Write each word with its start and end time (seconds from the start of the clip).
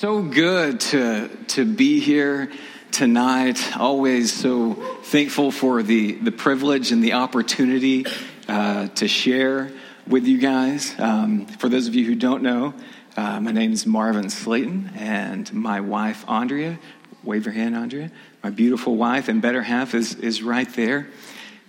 So 0.00 0.22
good 0.22 0.80
to, 0.80 1.28
to 1.48 1.66
be 1.66 2.00
here 2.00 2.50
tonight. 2.90 3.76
Always 3.76 4.32
so 4.32 4.72
thankful 5.02 5.50
for 5.50 5.82
the, 5.82 6.12
the 6.12 6.32
privilege 6.32 6.90
and 6.90 7.04
the 7.04 7.12
opportunity 7.12 8.06
uh, 8.48 8.88
to 8.88 9.06
share 9.06 9.70
with 10.06 10.26
you 10.26 10.38
guys. 10.38 10.98
Um, 10.98 11.44
for 11.44 11.68
those 11.68 11.86
of 11.86 11.94
you 11.94 12.06
who 12.06 12.14
don't 12.14 12.42
know, 12.42 12.72
uh, 13.14 13.40
my 13.40 13.52
name 13.52 13.74
is 13.74 13.84
Marvin 13.84 14.30
Slayton, 14.30 14.92
and 14.96 15.52
my 15.52 15.82
wife, 15.82 16.24
Andrea, 16.26 16.78
wave 17.22 17.44
your 17.44 17.52
hand, 17.52 17.76
Andrea. 17.76 18.10
My 18.42 18.48
beautiful 18.48 18.96
wife 18.96 19.28
and 19.28 19.42
better 19.42 19.60
half 19.60 19.94
is, 19.94 20.14
is 20.14 20.42
right 20.42 20.72
there. 20.76 21.08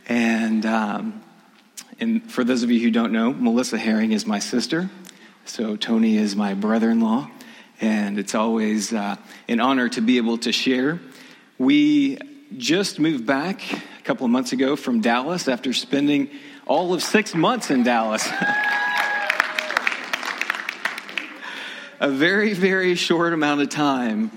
And, 0.08 0.66
um, 0.66 1.22
and 2.00 2.32
for 2.32 2.46
those 2.46 2.64
of 2.64 2.72
you 2.72 2.80
who 2.80 2.92
don't 2.92 3.12
know, 3.12 3.34
Melissa 3.34 3.78
Herring 3.78 4.14
is 4.14 4.26
my 4.26 4.40
sister. 4.40 4.90
So 5.44 5.76
Tony 5.76 6.16
is 6.16 6.34
my 6.34 6.54
brother 6.54 6.92
in 6.92 7.02
law 7.02 7.30
and 7.82 8.18
it's 8.20 8.36
always 8.36 8.94
uh, 8.94 9.18
an 9.48 9.60
honor 9.60 9.90
to 9.90 10.00
be 10.02 10.18
able 10.18 10.38
to 10.38 10.52
share. 10.52 11.00
We 11.58 12.20
just 12.56 13.00
moved 13.00 13.26
back 13.26 13.74
a 13.74 14.04
couple 14.04 14.26
of 14.26 14.32
months 14.32 14.54
ago 14.54 14.76
from 14.76 15.02
Dallas 15.02 15.48
after 15.48 15.74
spending 15.74 16.30
all 16.68 16.94
of 16.94 17.02
six 17.02 17.34
months 17.34 17.72
in 17.72 17.82
Dallas. 17.84 18.28
a 22.00 22.10
very, 22.10 22.54
very 22.54 22.96
short 22.96 23.34
amount 23.34 23.62
of 23.62 23.70
time 23.70 24.32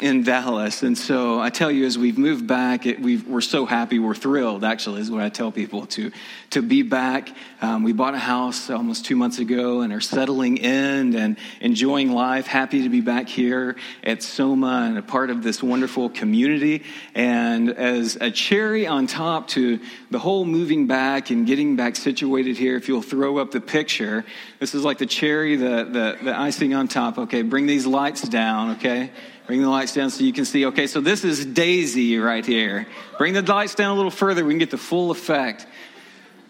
in 0.00 0.22
Dallas. 0.22 0.82
And 0.82 0.96
so 0.96 1.40
I 1.40 1.50
tell 1.50 1.70
you, 1.70 1.84
as 1.84 1.98
we've 1.98 2.18
moved 2.18 2.46
back, 2.46 2.86
it, 2.86 3.00
we 3.00 3.22
are 3.32 3.40
so 3.40 3.66
happy. 3.66 3.98
We're 3.98 4.14
thrilled, 4.14 4.64
actually, 4.64 5.00
is 5.00 5.10
what 5.10 5.22
I 5.22 5.28
tell 5.28 5.50
people 5.50 5.86
to, 5.86 6.12
to 6.50 6.62
be 6.62 6.82
back. 6.82 7.30
Um, 7.60 7.82
we 7.82 7.92
bought 7.92 8.14
a 8.14 8.18
house 8.18 8.70
almost 8.70 9.04
two 9.04 9.16
months 9.16 9.38
ago 9.38 9.80
and 9.80 9.92
are 9.92 10.00
settling 10.00 10.58
in 10.58 11.16
and 11.16 11.36
enjoying 11.60 12.12
life. 12.12 12.46
Happy 12.46 12.82
to 12.82 12.88
be 12.88 13.00
back 13.00 13.28
here 13.28 13.76
at 14.04 14.22
Soma 14.22 14.84
and 14.88 14.98
a 14.98 15.02
part 15.02 15.30
of 15.30 15.42
this 15.42 15.62
wonderful 15.62 16.08
community. 16.10 16.84
And 17.14 17.70
as 17.70 18.16
a 18.20 18.30
cherry 18.30 18.86
on 18.86 19.06
top 19.06 19.48
to 19.48 19.80
the 20.10 20.18
whole 20.18 20.44
moving 20.44 20.86
back 20.86 21.30
and 21.30 21.46
getting 21.46 21.76
back 21.76 21.96
situated 21.96 22.56
here, 22.56 22.76
if 22.76 22.88
you'll 22.88 23.02
throw 23.02 23.38
up 23.38 23.50
the 23.50 23.60
picture, 23.60 24.24
this 24.60 24.74
is 24.74 24.84
like 24.84 24.98
the 24.98 25.06
cherry, 25.06 25.56
the, 25.56 25.84
the, 25.84 26.18
the 26.22 26.38
icing 26.38 26.74
on 26.74 26.86
top. 26.88 27.18
Okay, 27.18 27.42
bring 27.42 27.66
these 27.66 27.86
lights 27.86 28.22
down, 28.22 28.76
okay? 28.76 29.10
Bring 29.48 29.62
the 29.62 29.70
lights 29.70 29.94
down 29.94 30.10
so 30.10 30.24
you 30.24 30.34
can 30.34 30.44
see. 30.44 30.66
Okay, 30.66 30.86
so 30.86 31.00
this 31.00 31.24
is 31.24 31.46
Daisy 31.46 32.18
right 32.18 32.44
here. 32.44 32.86
Bring 33.16 33.32
the 33.32 33.40
lights 33.40 33.74
down 33.74 33.92
a 33.92 33.94
little 33.94 34.10
further. 34.10 34.44
We 34.44 34.52
can 34.52 34.58
get 34.58 34.70
the 34.70 34.76
full 34.76 35.10
effect. 35.10 35.66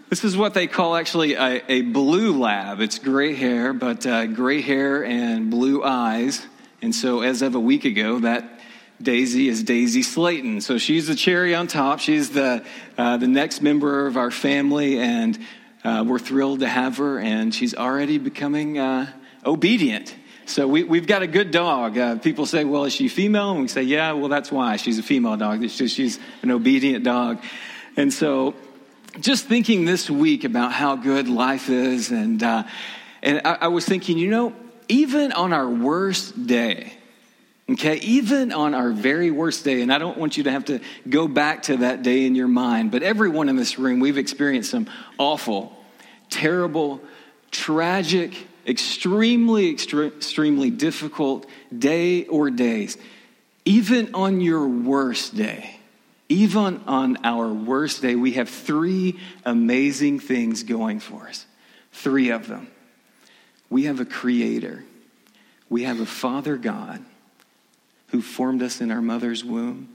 This 0.08 0.24
is 0.24 0.36
what 0.36 0.52
they 0.52 0.66
call 0.66 0.96
actually 0.96 1.34
a, 1.34 1.62
a 1.68 1.82
blue 1.82 2.36
lab. 2.36 2.80
It's 2.80 2.98
gray 2.98 3.36
hair, 3.36 3.72
but 3.72 4.04
uh, 4.04 4.26
gray 4.26 4.62
hair 4.62 5.04
and 5.04 5.48
blue 5.48 5.84
eyes. 5.84 6.44
And 6.82 6.92
so, 6.92 7.20
as 7.20 7.40
of 7.40 7.54
a 7.54 7.60
week 7.60 7.84
ago, 7.84 8.18
that 8.18 8.58
Daisy 9.00 9.48
is 9.48 9.62
Daisy 9.62 10.02
Slayton. 10.02 10.60
So 10.60 10.76
she's 10.76 11.06
the 11.06 11.14
cherry 11.14 11.54
on 11.54 11.68
top. 11.68 12.00
She's 12.00 12.30
the 12.30 12.64
uh, 12.96 13.16
the 13.16 13.28
next 13.28 13.62
member 13.62 14.08
of 14.08 14.16
our 14.16 14.32
family, 14.32 14.98
and 14.98 15.38
uh, 15.84 16.04
we're 16.04 16.18
thrilled 16.18 16.60
to 16.60 16.68
have 16.68 16.96
her. 16.96 17.20
And 17.20 17.54
she's 17.54 17.76
already 17.76 18.18
becoming 18.18 18.76
uh, 18.76 19.12
obedient. 19.46 20.16
So 20.48 20.66
we, 20.66 20.82
we've 20.82 21.06
got 21.06 21.20
a 21.22 21.26
good 21.26 21.50
dog. 21.50 21.98
Uh, 21.98 22.16
people 22.16 22.46
say, 22.46 22.64
well, 22.64 22.86
is 22.86 22.94
she 22.94 23.08
female? 23.08 23.50
And 23.50 23.60
we 23.60 23.68
say, 23.68 23.82
yeah, 23.82 24.12
well, 24.12 24.28
that's 24.28 24.50
why. 24.50 24.76
She's 24.76 24.98
a 24.98 25.02
female 25.02 25.36
dog. 25.36 25.60
Just, 25.60 25.94
she's 25.94 26.18
an 26.42 26.50
obedient 26.50 27.04
dog. 27.04 27.42
And 27.98 28.10
so 28.10 28.54
just 29.20 29.46
thinking 29.46 29.84
this 29.84 30.08
week 30.08 30.44
about 30.44 30.72
how 30.72 30.96
good 30.96 31.28
life 31.28 31.68
is, 31.68 32.10
and, 32.10 32.42
uh, 32.42 32.64
and 33.22 33.42
I, 33.44 33.58
I 33.62 33.68
was 33.68 33.84
thinking, 33.84 34.16
you 34.16 34.30
know, 34.30 34.54
even 34.88 35.32
on 35.32 35.52
our 35.52 35.68
worst 35.68 36.46
day, 36.46 36.94
Okay, 37.70 37.96
even 37.96 38.50
on 38.50 38.74
our 38.74 38.92
very 38.92 39.30
worst 39.30 39.62
day, 39.62 39.82
and 39.82 39.92
I 39.92 39.98
don't 39.98 40.16
want 40.16 40.38
you 40.38 40.44
to 40.44 40.50
have 40.50 40.64
to 40.66 40.80
go 41.06 41.28
back 41.28 41.64
to 41.64 41.76
that 41.78 42.02
day 42.02 42.24
in 42.24 42.34
your 42.34 42.48
mind, 42.48 42.90
but 42.90 43.02
everyone 43.02 43.50
in 43.50 43.56
this 43.56 43.78
room, 43.78 44.00
we've 44.00 44.16
experienced 44.16 44.70
some 44.70 44.86
awful, 45.18 45.76
terrible, 46.30 47.02
tragic 47.50 48.47
extremely, 48.68 49.70
extremely 49.70 50.70
difficult 50.70 51.46
day 51.76 52.26
or 52.26 52.50
days, 52.50 52.98
even 53.64 54.14
on 54.14 54.40
your 54.40 54.68
worst 54.68 55.34
day, 55.34 55.80
even 56.28 56.82
on 56.86 57.16
our 57.24 57.48
worst 57.48 58.02
day, 58.02 58.14
we 58.14 58.32
have 58.32 58.48
three 58.48 59.18
amazing 59.44 60.20
things 60.20 60.62
going 60.62 61.00
for 61.00 61.28
us. 61.28 61.46
Three 61.92 62.30
of 62.30 62.46
them. 62.46 62.68
We 63.70 63.84
have 63.84 64.00
a 64.00 64.04
creator, 64.04 64.84
we 65.68 65.84
have 65.84 66.00
a 66.00 66.06
Father 66.06 66.56
God 66.56 67.04
who 68.08 68.22
formed 68.22 68.62
us 68.62 68.80
in 68.80 68.90
our 68.90 69.02
mother's 69.02 69.44
womb. 69.44 69.94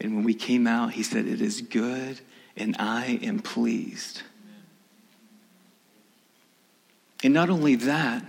And 0.00 0.16
when 0.16 0.24
we 0.24 0.34
came 0.34 0.66
out, 0.66 0.92
he 0.92 1.04
said, 1.04 1.26
It 1.26 1.40
is 1.40 1.60
good 1.60 2.20
and 2.56 2.76
I 2.78 3.20
am 3.22 3.38
pleased. 3.38 4.22
And 7.22 7.32
not 7.32 7.50
only 7.50 7.76
that, 7.76 8.24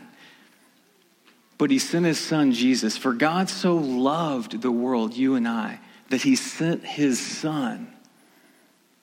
but 1.57 1.71
he 1.71 1.79
sent 1.79 2.05
his 2.05 2.19
son 2.19 2.51
Jesus. 2.51 2.97
For 2.97 3.13
God 3.13 3.49
so 3.49 3.75
loved 3.75 4.61
the 4.61 4.71
world, 4.71 5.15
you 5.15 5.35
and 5.35 5.47
I, 5.47 5.79
that 6.09 6.21
he 6.21 6.35
sent 6.35 6.83
his 6.83 7.19
son, 7.19 7.91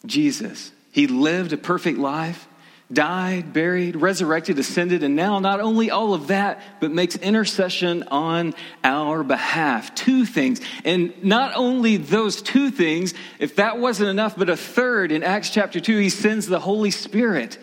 Jesus. 0.05 0.73
He 0.93 1.07
lived 1.07 1.53
a 1.53 1.57
perfect 1.57 1.99
life, 1.99 2.49
died, 2.93 3.53
buried, 3.53 3.97
resurrected, 3.97 4.59
ascended, 4.59 5.03
and 5.03 5.15
now 5.15 5.39
not 5.39 5.61
only 5.61 5.91
all 5.91 6.13
of 6.13 6.27
that, 6.27 6.61
but 6.81 6.91
makes 6.91 7.17
intercession 7.17 8.03
on 8.09 8.55
our 8.83 9.23
behalf. 9.23 9.95
Two 9.95 10.27
things. 10.27 10.61
And 10.85 11.25
not 11.25 11.53
only 11.55 11.97
those 11.97 12.43
two 12.43 12.71
things, 12.71 13.15
if 13.39 13.57
that 13.57 13.79
wasn't 13.79 14.11
enough, 14.11 14.37
but 14.37 14.51
a 14.51 14.57
third 14.57 15.13
in 15.13 15.23
Acts 15.23 15.51
chapter 15.51 15.81
2, 15.81 15.99
he 15.99 16.11
sends 16.11 16.47
the 16.47 16.61
Holy 16.61 16.91
Spirit 16.91 17.59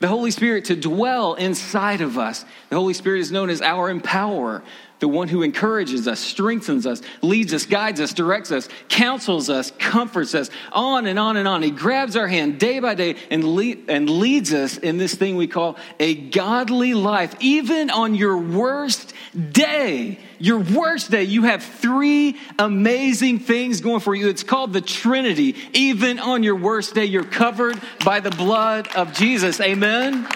the 0.00 0.08
Holy 0.08 0.30
Spirit 0.30 0.64
to 0.66 0.76
dwell 0.76 1.34
inside 1.34 2.00
of 2.00 2.18
us. 2.18 2.44
The 2.70 2.76
Holy 2.76 2.94
Spirit 2.94 3.20
is 3.20 3.30
known 3.30 3.50
as 3.50 3.62
our 3.62 3.90
empower, 3.90 4.62
the 5.00 5.08
one 5.08 5.28
who 5.28 5.42
encourages 5.42 6.06
us, 6.06 6.20
strengthens 6.20 6.86
us, 6.86 7.00
leads 7.22 7.52
us, 7.52 7.66
guides 7.66 8.00
us, 8.00 8.12
directs 8.12 8.52
us, 8.52 8.68
counsels 8.88 9.50
us, 9.50 9.72
comforts 9.78 10.34
us, 10.34 10.50
on 10.72 11.06
and 11.06 11.18
on 11.18 11.36
and 11.36 11.48
on. 11.48 11.62
He 11.62 11.70
grabs 11.70 12.16
our 12.16 12.28
hand 12.28 12.60
day 12.60 12.80
by 12.80 12.94
day 12.94 13.16
and, 13.30 13.42
lead, 13.56 13.86
and 13.88 14.08
leads 14.08 14.52
us 14.52 14.76
in 14.76 14.98
this 14.98 15.14
thing 15.14 15.36
we 15.36 15.46
call 15.46 15.76
a 15.98 16.14
godly 16.14 16.94
life. 16.94 17.34
Even 17.40 17.90
on 17.90 18.14
your 18.14 18.36
worst 18.36 19.14
day, 19.52 20.18
your 20.38 20.58
worst 20.58 21.10
day, 21.10 21.24
you 21.24 21.44
have 21.44 21.62
three 21.62 22.36
amazing 22.58 23.40
things 23.40 23.80
going 23.80 24.00
for 24.00 24.14
you. 24.14 24.28
It's 24.28 24.42
called 24.42 24.74
the 24.74 24.80
Trinity. 24.82 25.56
Even 25.72 26.18
on 26.18 26.42
your 26.42 26.56
worst 26.56 26.94
day, 26.94 27.06
you're 27.06 27.24
covered 27.24 27.80
by 28.04 28.20
the 28.20 28.30
blood 28.30 28.88
of 28.94 29.14
Jesus. 29.14 29.60
Amen. 29.60 30.26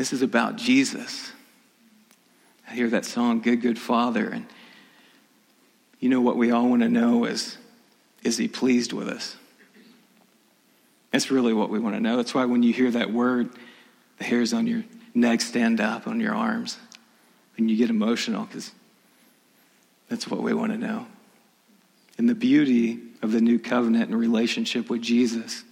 This 0.00 0.14
is 0.14 0.22
about 0.22 0.56
Jesus. 0.56 1.30
I 2.66 2.72
hear 2.72 2.88
that 2.88 3.04
song, 3.04 3.42
Good, 3.42 3.60
Good 3.60 3.78
Father. 3.78 4.30
And 4.30 4.46
you 5.98 6.08
know 6.08 6.22
what 6.22 6.38
we 6.38 6.50
all 6.50 6.70
want 6.70 6.80
to 6.80 6.88
know 6.88 7.26
is, 7.26 7.58
is 8.22 8.38
he 8.38 8.48
pleased 8.48 8.94
with 8.94 9.08
us? 9.08 9.36
That's 11.10 11.30
really 11.30 11.52
what 11.52 11.68
we 11.68 11.78
want 11.78 11.96
to 11.96 12.00
know. 12.00 12.16
That's 12.16 12.32
why 12.32 12.46
when 12.46 12.62
you 12.62 12.72
hear 12.72 12.90
that 12.92 13.12
word, 13.12 13.50
the 14.16 14.24
hairs 14.24 14.54
on 14.54 14.66
your 14.66 14.84
neck 15.14 15.42
stand 15.42 15.82
up 15.82 16.06
on 16.06 16.18
your 16.18 16.34
arms 16.34 16.78
and 17.58 17.70
you 17.70 17.76
get 17.76 17.90
emotional 17.90 18.46
because 18.46 18.72
that's 20.08 20.26
what 20.26 20.42
we 20.42 20.54
want 20.54 20.72
to 20.72 20.78
know. 20.78 21.06
And 22.16 22.26
the 22.26 22.34
beauty 22.34 23.00
of 23.20 23.32
the 23.32 23.42
new 23.42 23.58
covenant 23.58 24.08
and 24.08 24.18
relationship 24.18 24.88
with 24.88 25.02
Jesus 25.02 25.62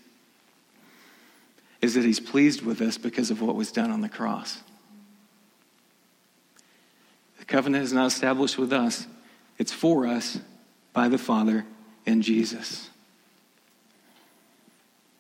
is 1.81 1.95
that 1.95 2.05
he's 2.05 2.21
pleased 2.21 2.63
with 2.63 2.81
us 2.81 2.99
because 2.99 3.31
of 3.31 3.41
what 3.41 3.55
was 3.55 3.71
done 3.71 3.91
on 3.91 4.01
the 4.01 4.09
cross. 4.09 4.59
The 7.39 7.45
covenant 7.45 7.85
is 7.85 7.93
not 7.93 8.07
established 8.07 8.59
with 8.59 8.73
us, 8.73 9.07
it's 9.59 9.73
for 9.73 10.07
us 10.07 10.39
by 10.93 11.09
the 11.09 11.19
Father 11.19 11.65
and 12.07 12.23
Jesus. 12.23 12.91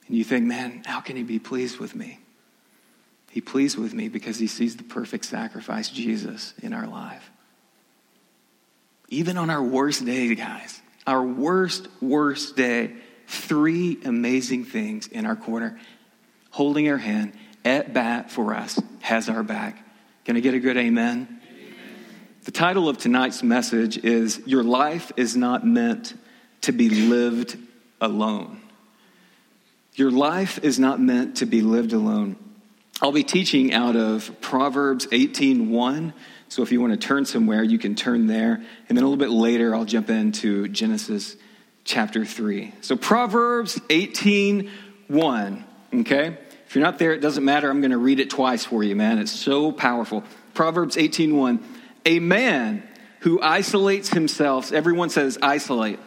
And 0.06 0.16
you 0.16 0.24
think, 0.24 0.46
man, 0.46 0.82
how 0.86 1.00
can 1.00 1.16
he 1.16 1.22
be 1.22 1.38
pleased 1.38 1.78
with 1.78 1.94
me? 1.94 2.18
He 3.30 3.40
pleased 3.40 3.76
with 3.76 3.92
me 3.92 4.08
because 4.08 4.38
he 4.38 4.46
sees 4.46 4.76
the 4.76 4.82
perfect 4.82 5.26
sacrifice, 5.26 5.90
Jesus, 5.90 6.54
in 6.62 6.72
our 6.72 6.86
life. 6.86 7.30
Even 9.10 9.36
on 9.36 9.50
our 9.50 9.62
worst 9.62 10.04
day, 10.04 10.34
guys, 10.34 10.80
our 11.06 11.22
worst, 11.22 11.88
worst 12.00 12.56
day, 12.56 12.94
three 13.26 13.98
amazing 14.04 14.64
things 14.64 15.06
in 15.06 15.26
our 15.26 15.36
corner 15.36 15.78
holding 16.50 16.88
our 16.88 16.98
hand 16.98 17.32
at 17.64 17.92
bat 17.92 18.30
for 18.30 18.54
us, 18.54 18.80
has 19.00 19.28
our 19.28 19.42
back. 19.42 19.84
Can 20.24 20.36
I 20.36 20.40
get 20.40 20.54
a 20.54 20.60
good 20.60 20.76
amen? 20.76 21.26
amen? 21.28 21.40
The 22.44 22.50
title 22.50 22.88
of 22.88 22.98
tonight's 22.98 23.42
message 23.42 23.98
is 23.98 24.40
Your 24.46 24.62
Life 24.62 25.12
is 25.16 25.36
Not 25.36 25.66
Meant 25.66 26.14
to 26.62 26.72
Be 26.72 26.88
Lived 26.90 27.56
Alone. 28.00 28.60
Your 29.94 30.10
life 30.12 30.62
is 30.62 30.78
not 30.78 31.00
meant 31.00 31.38
to 31.38 31.46
be 31.46 31.60
lived 31.60 31.92
alone. 31.92 32.36
I'll 33.02 33.10
be 33.10 33.24
teaching 33.24 33.72
out 33.72 33.96
of 33.96 34.40
Proverbs 34.40 35.06
18:1. 35.10 36.12
So 36.48 36.62
if 36.62 36.70
you 36.70 36.80
want 36.80 36.92
to 36.92 37.06
turn 37.06 37.24
somewhere, 37.24 37.64
you 37.64 37.78
can 37.78 37.96
turn 37.96 38.28
there. 38.28 38.62
And 38.88 38.96
then 38.96 39.04
a 39.04 39.08
little 39.08 39.16
bit 39.16 39.30
later, 39.30 39.74
I'll 39.74 39.84
jump 39.84 40.08
into 40.08 40.68
Genesis 40.68 41.36
chapter 41.84 42.24
3. 42.24 42.74
So 42.80 42.96
Proverbs 42.96 43.80
18:1, 43.88 45.64
okay? 45.94 46.36
If 46.66 46.74
you're 46.74 46.84
not 46.84 46.98
there, 46.98 47.12
it 47.12 47.20
doesn't 47.20 47.44
matter. 47.44 47.70
I'm 47.70 47.80
going 47.80 47.92
to 47.92 47.98
read 47.98 48.20
it 48.20 48.30
twice 48.30 48.64
for 48.64 48.82
you, 48.82 48.94
man. 48.94 49.18
It's 49.18 49.32
so 49.32 49.72
powerful. 49.72 50.22
Proverbs 50.54 50.96
18:1. 50.96 51.60
A 52.04 52.18
man 52.20 52.82
who 53.20 53.40
isolates 53.40 54.10
himself, 54.10 54.72
everyone 54.72 55.10
says 55.10 55.38
isolate. 55.42 55.98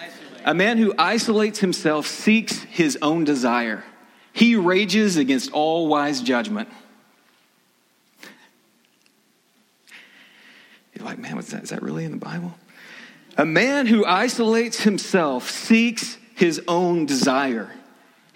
isolate. 0.00 0.42
A 0.44 0.54
man 0.54 0.78
who 0.78 0.94
isolates 0.98 1.58
himself 1.58 2.06
seeks 2.06 2.62
his 2.62 2.98
own 3.02 3.24
desire. 3.24 3.84
He 4.32 4.54
rages 4.54 5.16
against 5.16 5.50
all 5.52 5.88
wise 5.88 6.20
judgment. 6.20 6.68
You're 10.94 11.04
like, 11.04 11.18
man, 11.18 11.36
what's 11.36 11.50
that? 11.50 11.64
Is 11.64 11.70
that 11.70 11.82
really 11.82 12.04
in 12.04 12.12
the 12.12 12.16
Bible? 12.18 12.54
A 13.36 13.44
man 13.44 13.86
who 13.86 14.04
isolates 14.04 14.82
himself 14.82 15.50
seeks 15.50 16.16
his 16.34 16.62
own 16.68 17.06
desire. 17.06 17.70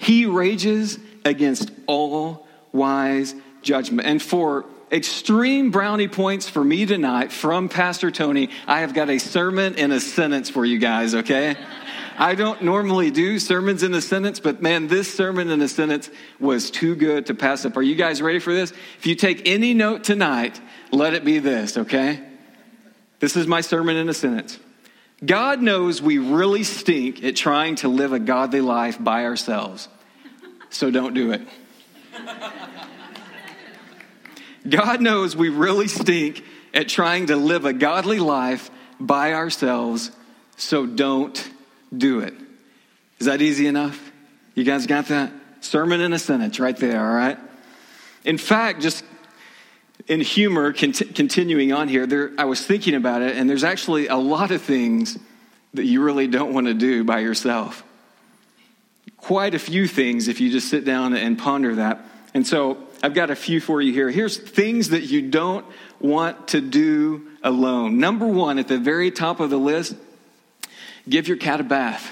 He 0.01 0.25
rages 0.25 0.99
against 1.27 1.71
all 1.87 2.47
wise 2.73 3.35
judgment. 3.61 4.09
And 4.09 4.21
for 4.21 4.65
extreme 4.91 5.71
brownie 5.71 6.09
points 6.09 6.49
for 6.49 6.65
me 6.65 6.87
tonight 6.87 7.31
from 7.31 7.69
Pastor 7.69 8.11
Tony, 8.11 8.49
I 8.67 8.81
have 8.81 8.95
got 8.95 9.11
a 9.11 9.19
sermon 9.19 9.75
in 9.75 9.93
a 9.93 10.01
sentence 10.01 10.49
for 10.49 10.65
you 10.65 10.79
guys, 10.79 11.15
okay? 11.15 11.55
I 12.17 12.35
don't 12.35 12.63
normally 12.63 13.11
do 13.11 13.39
sermons 13.39 13.83
in 13.83 13.93
a 13.93 14.01
sentence, 14.01 14.41
but 14.41 14.63
man, 14.63 14.89
this 14.89 15.13
sermon 15.13 15.51
in 15.51 15.61
a 15.61 15.69
sentence 15.69 16.09
was 16.39 16.71
too 16.71 16.97
good 16.97 17.27
to 17.27 17.35
pass 17.35 17.67
up. 17.67 17.77
Are 17.77 17.83
you 17.83 17.95
guys 17.95 18.23
ready 18.23 18.39
for 18.39 18.55
this? 18.55 18.73
If 18.99 19.07
you 19.07 19.15
take 19.15 19.47
any 19.47 19.75
note 19.75 20.03
tonight, 20.03 20.59
let 20.93 21.13
it 21.13 21.27
be 21.27 21.41
this, 21.41 21.77
okay? 21.77 22.27
This 23.19 23.37
is 23.37 23.47
my 23.47 23.61
sermon 23.61 23.97
in 23.97 24.09
a 24.09 24.15
sentence. 24.15 24.59
God 25.25 25.61
knows 25.61 26.01
we 26.01 26.19
really 26.19 26.63
stink 26.63 27.23
at 27.23 27.37
trying 27.37 27.77
to 27.77 27.89
live 27.89 28.13
a 28.13 28.19
godly 28.19 28.61
life 28.61 29.03
by 29.03 29.25
ourselves, 29.25 29.89
so 30.71 30.91
don't 30.91 31.15
do 31.15 31.33
it. 31.33 31.43
God 34.69 35.01
knows 35.01 35.37
we 35.37 35.49
really 35.49 35.89
stink 35.89 36.45
at 36.73 36.89
trying 36.89 37.27
to 37.27 37.37
live 37.37 37.65
a 37.65 37.73
godly 37.73 38.21
life 38.21 38.71
by 38.99 39.33
ourselves, 39.35 40.11
so 40.57 40.87
don't 40.87 41.51
do 41.97 42.21
it. 42.21 42.35
Is 43.19 43.27
that 43.27 43.43
easy 43.43 43.67
enough? 43.67 44.13
You 44.55 44.65
guys 44.65 44.87
got 44.87 45.07
that? 45.07 45.33
Sermon 45.61 46.01
in 46.01 46.13
a 46.13 46.19
sentence 46.19 46.59
right 46.59 46.77
there, 46.77 47.07
all 47.07 47.15
right? 47.15 47.39
In 48.25 48.39
fact, 48.39 48.81
just 48.81 49.05
in 50.07 50.21
humor, 50.21 50.73
cont- 50.73 51.15
continuing 51.15 51.73
on 51.73 51.89
here, 51.89 52.07
there, 52.07 52.33
I 52.39 52.45
was 52.45 52.65
thinking 52.65 52.95
about 52.95 53.23
it, 53.23 53.37
and 53.37 53.49
there's 53.49 53.65
actually 53.65 54.09
a 54.09 54.17
lot 54.17 54.51
of 54.51 54.63
things 54.63 55.19
that 55.75 55.85
you 55.85 56.03
really 56.03 56.27
don't 56.27 56.53
want 56.53 56.67
to 56.67 56.75
do 56.75 57.05
by 57.05 57.21
yourself. 57.21 57.85
Quite 59.17 59.55
a 59.55 59.59
few 59.59 59.87
things 59.87 60.29
if 60.29 60.41
you 60.41 60.51
just 60.51 60.69
sit 60.69 60.85
down 60.85 61.15
and 61.15 61.39
ponder 61.39 61.77
that. 61.77 62.05
And 62.35 62.47
so 62.47 62.79
I've 63.03 63.15
got 63.15 63.31
a 63.31 63.37
few 63.37 63.61
for 63.61 63.81
you 63.81 63.93
here. 63.93 64.11
Here's 64.11 64.37
things 64.37 64.91
that 64.91 65.03
you 65.03 65.23
don't 65.23 65.65
want 66.01 66.49
to 66.49 66.61
do 66.61 67.29
alone. 67.43 67.99
Number 67.99 68.27
one, 68.27 68.59
at 68.59 68.69
the 68.69 68.79
very 68.79 69.11
top 69.11 69.41
of 69.41 69.51
the 69.51 69.59
list, 69.59 69.95
give 71.09 71.29
your 71.29 71.37
cat 71.37 71.61
a 71.61 71.65
bath. 71.65 72.11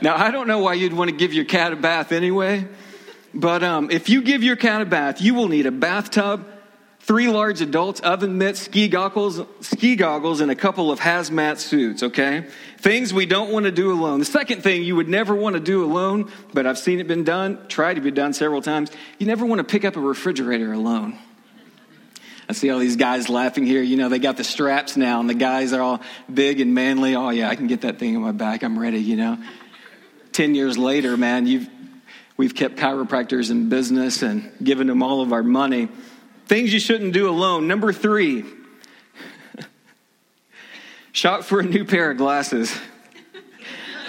Now, 0.00 0.16
I 0.16 0.30
don't 0.30 0.46
know 0.46 0.60
why 0.60 0.74
you'd 0.74 0.92
want 0.92 1.10
to 1.10 1.16
give 1.16 1.32
your 1.32 1.44
cat 1.44 1.72
a 1.72 1.76
bath 1.76 2.12
anyway, 2.12 2.66
but 3.34 3.62
um, 3.62 3.90
if 3.90 4.08
you 4.08 4.22
give 4.22 4.42
your 4.42 4.56
cat 4.56 4.80
a 4.80 4.84
bath, 4.84 5.20
you 5.20 5.34
will 5.34 5.48
need 5.48 5.66
a 5.66 5.70
bathtub, 5.70 6.46
three 7.00 7.28
large 7.28 7.60
adults, 7.60 8.00
oven 8.00 8.38
mitts, 8.38 8.60
ski 8.60 8.88
goggles, 8.88 9.40
ski 9.60 9.96
goggles, 9.96 10.40
and 10.40 10.50
a 10.50 10.54
couple 10.54 10.90
of 10.90 11.00
hazmat 11.00 11.58
suits, 11.58 12.02
okay? 12.02 12.46
Things 12.78 13.12
we 13.14 13.26
don't 13.26 13.50
want 13.50 13.64
to 13.64 13.72
do 13.72 13.92
alone. 13.92 14.18
The 14.18 14.24
second 14.24 14.62
thing 14.62 14.82
you 14.82 14.96
would 14.96 15.08
never 15.08 15.34
want 15.34 15.54
to 15.54 15.60
do 15.60 15.84
alone, 15.84 16.30
but 16.52 16.66
I've 16.66 16.78
seen 16.78 17.00
it 17.00 17.06
been 17.06 17.24
done, 17.24 17.66
tried 17.68 17.94
to 17.94 18.00
be 18.00 18.10
done 18.10 18.32
several 18.32 18.62
times, 18.62 18.90
you 19.18 19.26
never 19.26 19.46
want 19.46 19.58
to 19.58 19.64
pick 19.64 19.84
up 19.84 19.96
a 19.96 20.00
refrigerator 20.00 20.72
alone. 20.72 21.18
I 22.48 22.54
see 22.54 22.70
all 22.70 22.78
these 22.78 22.96
guys 22.96 23.28
laughing 23.28 23.66
here. 23.66 23.82
You 23.82 23.98
know, 23.98 24.08
they 24.08 24.18
got 24.18 24.38
the 24.38 24.44
straps 24.44 24.96
now, 24.96 25.20
and 25.20 25.28
the 25.28 25.34
guys 25.34 25.74
are 25.74 25.82
all 25.82 26.00
big 26.32 26.60
and 26.60 26.74
manly. 26.74 27.14
Oh, 27.14 27.28
yeah, 27.28 27.50
I 27.50 27.56
can 27.56 27.66
get 27.66 27.82
that 27.82 27.98
thing 27.98 28.16
on 28.16 28.22
my 28.22 28.32
back. 28.32 28.62
I'm 28.62 28.78
ready, 28.78 29.00
you 29.00 29.16
know. 29.16 29.36
Ten 30.32 30.54
years 30.54 30.78
later, 30.78 31.16
man, 31.18 31.46
you've, 31.46 31.68
we've 32.38 32.54
kept 32.54 32.76
chiropractors 32.76 33.50
in 33.50 33.68
business 33.68 34.22
and 34.22 34.50
given 34.62 34.86
them 34.86 35.02
all 35.02 35.20
of 35.20 35.34
our 35.34 35.42
money. 35.42 35.88
Things 36.46 36.72
you 36.72 36.80
shouldn't 36.80 37.12
do 37.12 37.28
alone. 37.28 37.68
Number 37.68 37.92
three, 37.92 38.46
shop 41.12 41.42
for 41.44 41.60
a 41.60 41.64
new 41.64 41.84
pair 41.84 42.12
of 42.12 42.16
glasses. 42.16 42.74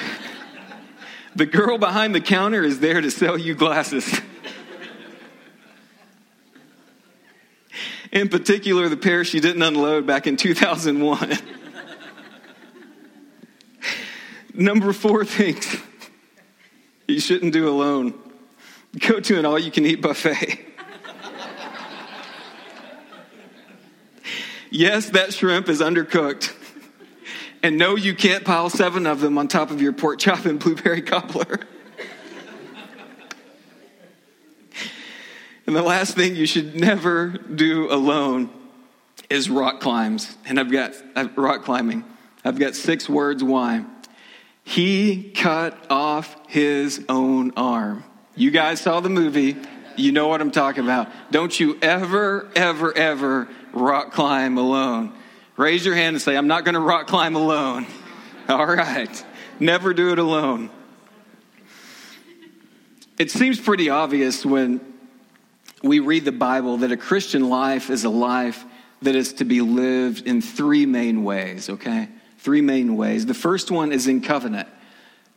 the 1.35 1.45
girl 1.45 1.77
behind 1.77 2.15
the 2.15 2.21
counter 2.21 2.63
is 2.63 2.79
there 2.79 3.01
to 3.01 3.11
sell 3.11 3.37
you 3.37 3.55
glasses. 3.55 4.07
in 8.13 8.29
particular, 8.29 8.87
the 8.87 8.95
pair 8.95 9.25
she 9.25 9.41
didn't 9.41 9.63
unload 9.63 10.07
back 10.07 10.27
in 10.27 10.37
2001. 10.37 11.33
Number 14.53 14.93
four 14.93 15.25
things 15.25 15.81
you 17.09 17.19
shouldn't 17.19 17.53
do 17.53 17.67
alone 17.67 18.13
go 18.97 19.19
to 19.19 19.37
an 19.37 19.45
all 19.45 19.59
you 19.59 19.71
can 19.71 19.85
eat 19.85 20.01
buffet. 20.01 20.65
yes, 24.71 25.09
that 25.11 25.33
shrimp 25.33 25.69
is 25.69 25.81
undercooked. 25.81 26.55
And 27.61 27.77
no, 27.77 27.95
you 27.95 28.15
can't 28.15 28.45
pile 28.45 28.69
seven 28.69 29.05
of 29.05 29.19
them 29.19 29.37
on 29.37 29.47
top 29.47 29.69
of 29.69 29.81
your 29.81 29.93
pork 29.93 30.17
chop 30.19 30.45
and 30.45 30.59
blueberry 30.59 31.01
cobbler. 31.01 31.59
And 35.67 35.75
the 35.75 35.83
last 35.83 36.15
thing 36.15 36.35
you 36.35 36.47
should 36.47 36.73
never 36.73 37.27
do 37.27 37.91
alone 37.91 38.49
is 39.29 39.51
rock 39.51 39.81
climbs. 39.81 40.35
And 40.47 40.59
I've 40.59 40.71
got 40.71 40.93
I've, 41.15 41.37
rock 41.37 41.63
climbing. 41.63 42.05
I've 42.43 42.57
got 42.57 42.75
six 42.75 43.07
words 43.07 43.43
why. 43.43 43.85
He 44.69 45.31
cut 45.31 45.75
off 45.89 46.35
his 46.47 47.03
own 47.09 47.53
arm. 47.57 48.03
You 48.35 48.51
guys 48.51 48.79
saw 48.79 48.99
the 48.99 49.09
movie. 49.09 49.57
You 49.95 50.11
know 50.11 50.27
what 50.27 50.41
I'm 50.41 50.51
talking 50.51 50.83
about. 50.83 51.07
Don't 51.31 51.59
you 51.59 51.79
ever, 51.81 52.47
ever, 52.55 52.95
ever 52.95 53.47
rock 53.73 54.11
climb 54.11 54.59
alone. 54.59 55.13
Raise 55.57 55.83
your 55.83 55.95
hand 55.95 56.17
and 56.17 56.21
say, 56.21 56.37
I'm 56.37 56.45
not 56.45 56.65
going 56.65 56.75
to 56.75 56.79
rock 56.81 57.07
climb 57.07 57.35
alone. 57.35 57.87
All 58.47 58.63
right. 58.63 59.25
Never 59.59 59.95
do 59.95 60.11
it 60.11 60.19
alone. 60.19 60.69
It 63.17 63.31
seems 63.31 63.59
pretty 63.59 63.89
obvious 63.89 64.45
when 64.45 64.81
we 65.81 65.97
read 65.97 66.25
the 66.25 66.31
Bible 66.31 66.77
that 66.77 66.91
a 66.91 66.97
Christian 66.97 67.49
life 67.49 67.89
is 67.89 68.03
a 68.03 68.09
life 68.09 68.63
that 69.01 69.15
is 69.15 69.33
to 69.33 69.45
be 69.45 69.61
lived 69.61 70.27
in 70.27 70.43
three 70.43 70.85
main 70.85 71.23
ways, 71.23 71.71
okay? 71.71 72.09
Three 72.39 72.61
main 72.61 72.95
ways. 72.95 73.25
The 73.25 73.33
first 73.33 73.69
one 73.69 73.91
is 73.91 74.07
in 74.07 74.21
covenant. 74.21 74.69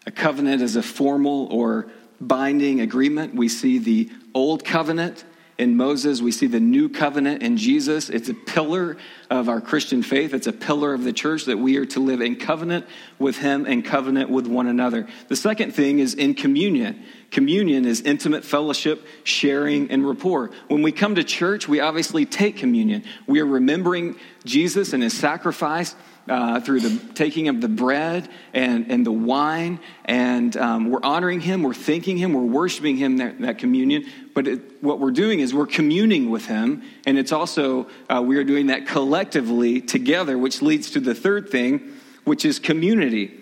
A 0.07 0.11
covenant 0.11 0.63
is 0.63 0.77
a 0.77 0.83
formal 0.83 1.49
or 1.51 1.91
binding 2.21 2.81
agreement. 2.81 3.35
We 3.35 3.49
see 3.49 3.79
the 3.79 4.11
old 4.35 4.65
covenant 4.65 5.25
in 5.59 5.77
Moses. 5.77 6.23
We 6.23 6.33
see 6.33 6.47
the 6.47 6.61
new 6.61 6.89
covenant 6.89 7.43
in 7.43 7.57
Jesus. 7.57 8.09
It's 8.09 8.29
a 8.29 8.35
pillar 8.35 8.97
of 9.31 9.49
our 9.49 9.61
Christian 9.61 10.03
faith. 10.03 10.33
It's 10.33 10.47
a 10.47 10.53
pillar 10.53 10.95
of 10.95 11.03
the 11.03 11.13
church 11.13 11.45
that 11.47 11.59
we 11.59 11.77
are 11.77 11.87
to 11.87 12.01
live 12.01 12.21
in 12.21 12.37
covenant 12.37 12.87
with 13.19 13.37
Him 13.39 13.67
and 13.67 13.85
covenant 13.85 14.31
with 14.31 14.47
one 14.47 14.69
another. 14.69 15.09
The 15.29 15.37
second 15.37 15.73
thing 15.73 15.99
is 15.99 16.15
in 16.15 16.35
communion. 16.35 17.05
Communion 17.31 17.85
is 17.85 18.01
intimate 18.01 18.45
fellowship, 18.45 19.05
sharing, 19.25 19.91
and 19.91 20.07
rapport. 20.07 20.53
When 20.69 20.83
we 20.83 20.93
come 20.93 21.17
to 21.17 21.25
church, 21.25 21.67
we 21.69 21.81
obviously 21.81 22.27
take 22.27 22.57
communion. 22.57 23.05
We 23.27 23.41
are 23.41 23.47
remembering 23.47 24.17
Jesus 24.45 24.93
and 24.93 25.03
His 25.03 25.17
sacrifice 25.17 25.97
uh, 26.29 26.61
through 26.61 26.81
the 26.81 27.15
taking 27.15 27.49
of 27.49 27.61
the 27.61 27.69
bread 27.69 28.29
and, 28.55 28.91
and 28.91 29.05
the 29.05 29.13
wine, 29.13 29.81
and 30.05 30.57
um, 30.57 30.91
we're 30.91 31.03
honoring 31.03 31.41
Him, 31.41 31.63
we're 31.63 31.75
thanking 31.75 32.17
Him, 32.17 32.33
we're 32.33 32.43
worshiping 32.43 32.97
Him 32.97 33.17
that, 33.19 33.41
that 33.41 33.59
communion. 33.59 34.07
But 34.35 34.49
it, 34.49 34.83
what 34.83 35.01
we're 35.01 35.11
doing 35.11 35.41
is 35.41 35.53
we're 35.53 35.67
communing 35.67 36.31
with 36.31 36.47
Him, 36.47 36.83
and 37.07 37.19
it's 37.19 37.33
also 37.33 37.89
uh, 38.09 38.23
we 38.25 38.37
are 38.37 38.45
doing 38.45 38.69
that 38.69 38.87
collectively 38.87 39.81
together, 39.81 40.39
which 40.39 40.63
leads 40.63 40.91
to 40.93 41.01
the 41.01 41.15
third 41.15 41.51
thing, 41.51 41.93
which 42.25 42.45
is 42.45 42.59
community. 42.59 43.39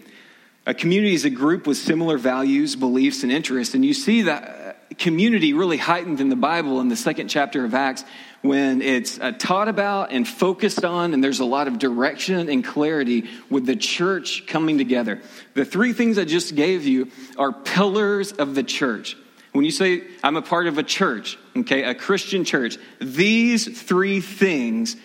A 0.66 0.74
community 0.74 1.14
is 1.14 1.24
a 1.24 1.30
group 1.30 1.66
with 1.66 1.76
similar 1.76 2.18
values, 2.18 2.76
beliefs, 2.76 3.22
and 3.22 3.32
interests, 3.32 3.74
and 3.74 3.84
you 3.84 3.94
see 3.94 4.22
that 4.22 4.96
community 4.98 5.52
really 5.52 5.78
heightened 5.78 6.20
in 6.20 6.28
the 6.28 6.36
Bible 6.36 6.80
in 6.80 6.88
the 6.88 6.96
second 6.96 7.28
chapter 7.28 7.64
of 7.64 7.74
Acts 7.74 8.04
when 8.42 8.80
it's 8.80 9.20
uh, 9.20 9.32
taught 9.32 9.68
about 9.68 10.12
and 10.12 10.26
focused 10.26 10.84
on, 10.84 11.12
and 11.12 11.22
there's 11.22 11.40
a 11.40 11.44
lot 11.44 11.68
of 11.68 11.78
direction 11.78 12.48
and 12.48 12.64
clarity 12.64 13.28
with 13.50 13.66
the 13.66 13.76
church 13.76 14.46
coming 14.46 14.78
together. 14.78 15.20
The 15.54 15.64
three 15.64 15.92
things 15.92 16.18
I 16.18 16.24
just 16.24 16.54
gave 16.54 16.86
you 16.86 17.10
are 17.36 17.52
pillars 17.52 18.32
of 18.32 18.54
the 18.54 18.62
church. 18.62 19.16
When 19.52 19.64
you 19.64 19.70
say, 19.70 20.04
I'm 20.22 20.36
a 20.36 20.42
part 20.42 20.68
of 20.68 20.78
a 20.78 20.82
church, 20.82 21.38
okay, 21.56 21.82
a 21.82 21.94
Christian 21.94 22.44
church, 22.44 22.78
these 23.00 23.82
three 23.82 24.20
things 24.20 24.96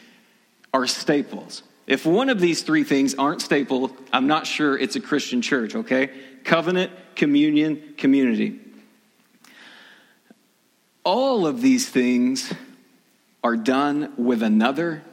are 0.73 0.87
staples. 0.87 1.63
If 1.87 2.05
one 2.05 2.29
of 2.29 2.39
these 2.39 2.61
three 2.61 2.83
things 2.83 3.15
aren't 3.15 3.41
staple, 3.41 3.95
I'm 4.13 4.27
not 4.27 4.47
sure 4.47 4.77
it's 4.77 4.95
a 4.95 5.01
Christian 5.01 5.41
church, 5.41 5.75
okay? 5.75 6.09
Covenant, 6.43 6.91
communion, 7.15 7.95
community. 7.97 8.59
All 11.03 11.45
of 11.45 11.61
these 11.61 11.87
things 11.87 12.51
are 13.45 13.55
done 13.55 14.11
with 14.17 14.41
another 14.41 15.03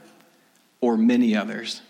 or 0.81 0.97
many 0.97 1.37
others. 1.37 1.83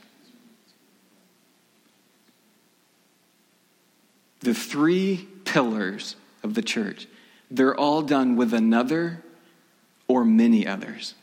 The 4.40 4.52
three 4.52 5.28
pillars 5.44 6.16
of 6.42 6.54
the 6.54 6.62
church, 6.62 7.06
they're 7.48 7.76
all 7.76 8.02
done 8.02 8.34
with 8.34 8.52
another 8.52 9.22
or 10.08 10.24
many 10.24 10.66
others. 10.66 11.14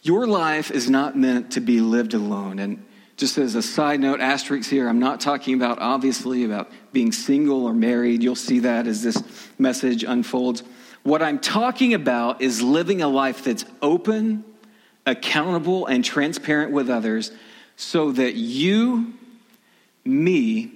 Your 0.00 0.26
life 0.26 0.70
is 0.70 0.88
not 0.88 1.18
meant 1.18 1.52
to 1.52 1.60
be 1.60 1.82
lived 1.82 2.14
alone. 2.14 2.58
And 2.58 2.86
just 3.18 3.36
as 3.36 3.54
a 3.54 3.60
side 3.60 4.00
note, 4.00 4.20
asterisk 4.20 4.70
here, 4.70 4.88
I'm 4.88 4.98
not 4.98 5.20
talking 5.20 5.56
about 5.56 5.78
obviously 5.78 6.44
about 6.44 6.72
being 6.90 7.12
single 7.12 7.66
or 7.66 7.74
married. 7.74 8.22
You'll 8.22 8.34
see 8.34 8.60
that 8.60 8.86
as 8.86 9.02
this 9.02 9.22
message 9.58 10.04
unfolds. 10.04 10.62
What 11.04 11.22
I'm 11.22 11.38
talking 11.38 11.92
about 11.92 12.40
is 12.40 12.62
living 12.62 13.02
a 13.02 13.08
life 13.08 13.44
that's 13.44 13.66
open, 13.82 14.42
accountable, 15.04 15.84
and 15.86 16.02
transparent 16.02 16.72
with 16.72 16.88
others 16.88 17.30
so 17.76 18.10
that 18.12 18.34
you, 18.34 19.12
me, 20.02 20.72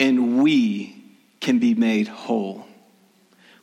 and 0.00 0.42
we 0.42 1.04
can 1.40 1.58
be 1.58 1.74
made 1.74 2.08
whole. 2.08 2.66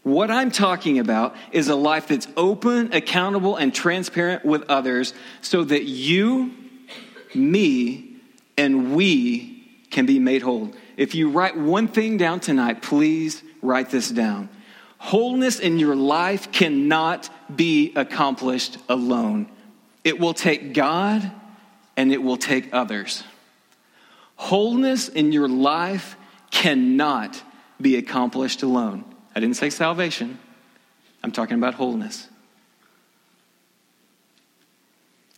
What 0.04 0.30
I'm 0.30 0.52
talking 0.52 1.00
about 1.00 1.36
is 1.52 1.68
a 1.68 1.76
life 1.76 2.08
that's 2.10 2.28
open, 2.38 2.94
accountable, 2.94 3.56
and 3.56 3.74
transparent 3.74 4.46
with 4.46 4.70
others 4.70 5.16
so 5.42 5.64
that 5.64 5.86
you, 5.86 6.54
me, 7.34 8.18
and 8.56 8.96
we 8.96 9.66
can 9.90 10.06
be 10.06 10.20
made 10.20 10.44
whole. 10.44 10.74
If 10.96 11.16
you 11.16 11.30
write 11.30 11.58
one 11.58 11.88
thing 11.88 12.18
down 12.18 12.40
tonight, 12.40 12.84
please 12.84 13.42
write 13.64 13.90
this 13.90 14.10
down. 14.10 14.50
Wholeness 15.04 15.60
in 15.60 15.80
your 15.80 15.98
life 15.98 16.54
cannot 16.54 17.30
be 17.54 17.92
accomplished 17.94 18.78
alone. 18.88 19.50
It 20.06 20.18
will 20.18 20.34
take 20.34 20.74
God 20.74 21.30
and 21.98 22.14
it 22.14 22.24
will 22.24 22.38
take 22.38 22.74
others. 22.74 23.26
Wholeness 24.38 25.10
in 25.10 25.34
your 25.34 25.50
life 25.50 26.16
cannot 26.52 27.44
be 27.82 27.98
accomplished 27.98 28.64
alone. 28.64 29.04
I 29.36 29.42
didn't 29.42 29.58
say 29.58 29.70
salvation, 29.70 30.40
I'm 31.22 31.34
talking 31.34 31.58
about 31.58 31.74
wholeness. 31.74 32.30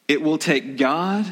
It 0.08 0.22
will 0.22 0.38
take 0.38 0.78
God 0.78 1.26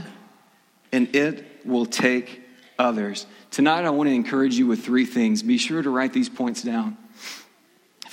and 0.92 1.16
it 1.16 1.46
will 1.68 1.86
take 1.86 2.42
others. 2.80 3.28
Tonight, 3.52 3.86
I 3.86 3.92
want 3.92 4.10
to 4.10 4.16
encourage 4.16 4.56
you 4.56 4.66
with 4.66 4.84
three 4.84 5.06
things. 5.06 5.44
Be 5.44 5.60
sure 5.60 5.84
to 5.84 5.92
write 5.92 6.14
these 6.14 6.30
points 6.30 6.64
down. 6.64 6.98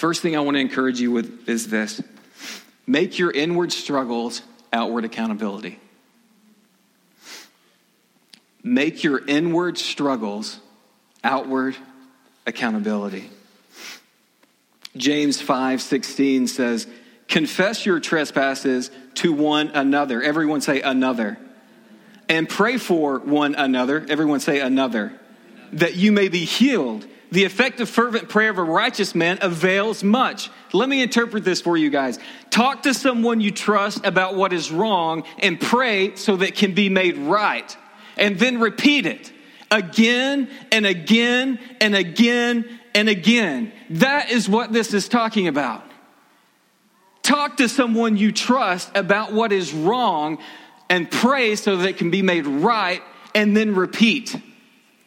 First 0.01 0.23
thing 0.23 0.35
I 0.35 0.41
want 0.41 0.55
to 0.55 0.63
encourage 0.63 0.99
you 0.99 1.13
with 1.13 1.47
is 1.47 1.69
this 1.69 2.03
make 2.87 3.19
your 3.19 3.31
inward 3.31 3.71
struggles 3.71 4.41
outward 4.73 5.05
accountability. 5.05 5.79
Make 8.63 9.05
your 9.05 9.23
inward 9.27 9.77
struggles 9.77 10.59
outward 11.23 11.77
accountability. 12.47 13.29
James 14.97 15.39
5 15.43 15.83
16 15.83 16.47
says, 16.47 16.87
Confess 17.29 17.85
your 17.85 18.01
trespasses 18.01 18.91
to 19.17 19.35
one 19.35 19.69
another. 19.69 20.23
Everyone 20.23 20.63
say 20.63 20.81
another. 20.81 21.37
And 22.27 22.49
pray 22.49 22.79
for 22.79 23.19
one 23.19 23.55
another. 23.55 24.07
Everyone 24.09 24.41
say 24.41 24.61
another. 24.61 25.13
That 25.75 25.97
you 25.97 26.11
may 26.11 26.31
be 26.31 26.47
healed. 26.47 27.05
The 27.33 27.45
effective, 27.45 27.89
fervent 27.89 28.29
prayer 28.29 28.51
of 28.51 28.59
a 28.59 28.63
righteous 28.63 29.15
man 29.15 29.39
avails 29.41 30.03
much. 30.03 30.51
Let 30.73 30.89
me 30.89 31.01
interpret 31.01 31.45
this 31.45 31.61
for 31.61 31.77
you 31.77 31.89
guys. 31.89 32.19
Talk 32.51 32.83
to 32.83 32.95
someone 32.95 33.41
you 33.41 33.53
trust 33.53 34.05
about 34.05 34.35
what 34.35 34.53
is 34.53 34.73
wrong 34.73 35.25
and 35.39 35.61
pray 35.61 36.17
so 36.17 36.37
that 36.37 36.49
it 36.49 36.57
can 36.57 36.75
be 36.75 36.89
made 36.89 37.17
right. 37.17 37.77
And 38.17 38.39
then 38.39 38.59
repeat 38.59 39.07
it 39.07 39.33
again 39.71 40.51
and 40.73 40.85
again 40.85 41.61
and 41.81 41.95
again 41.95 42.81
and 42.95 43.09
again. 43.09 43.73
That 43.91 44.31
is 44.31 44.49
what 44.49 44.73
this 44.73 44.93
is 44.93 45.09
talking 45.09 45.47
about. 45.47 45.85
Talk 47.23 47.59
to 47.59 47.69
someone 47.69 48.17
you 48.17 48.33
trust 48.33 48.91
about 48.97 49.33
what 49.33 49.53
is 49.53 49.73
wrong 49.73 50.39
and 50.89 51.09
pray 51.09 51.55
so 51.55 51.77
that 51.77 51.89
it 51.89 51.97
can 51.97 52.11
be 52.11 52.23
made 52.23 52.47
right 52.47 53.03
and 53.35 53.57
then 53.57 53.77
repeat. 53.77 54.35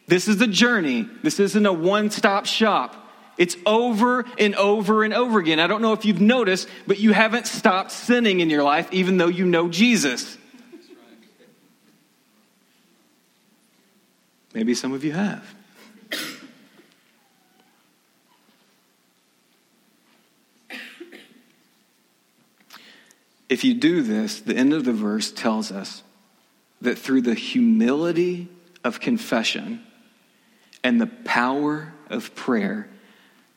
This 0.06 0.28
is 0.28 0.40
a 0.40 0.46
journey. 0.46 1.08
This 1.22 1.40
isn't 1.40 1.64
a 1.64 1.72
one 1.72 2.10
stop 2.10 2.46
shop. 2.46 2.96
It's 3.36 3.56
over 3.66 4.24
and 4.38 4.54
over 4.54 5.02
and 5.02 5.12
over 5.12 5.38
again. 5.40 5.58
I 5.58 5.66
don't 5.66 5.82
know 5.82 5.92
if 5.92 6.04
you've 6.04 6.20
noticed, 6.20 6.68
but 6.86 7.00
you 7.00 7.12
haven't 7.12 7.46
stopped 7.46 7.90
sinning 7.90 8.40
in 8.40 8.50
your 8.50 8.62
life, 8.62 8.88
even 8.92 9.16
though 9.16 9.28
you 9.28 9.44
know 9.44 9.68
Jesus. 9.68 10.38
Maybe 14.52 14.74
some 14.74 14.92
of 14.92 15.02
you 15.02 15.12
have. 15.12 15.44
If 23.48 23.62
you 23.62 23.74
do 23.74 24.02
this, 24.02 24.40
the 24.40 24.56
end 24.56 24.72
of 24.72 24.84
the 24.84 24.92
verse 24.92 25.30
tells 25.30 25.70
us 25.70 26.02
that 26.80 26.98
through 26.98 27.22
the 27.22 27.34
humility 27.34 28.48
of 28.82 29.00
confession 29.00 29.84
and 30.84 31.00
the 31.00 31.06
power 31.06 31.92
of 32.10 32.34
prayer, 32.36 32.88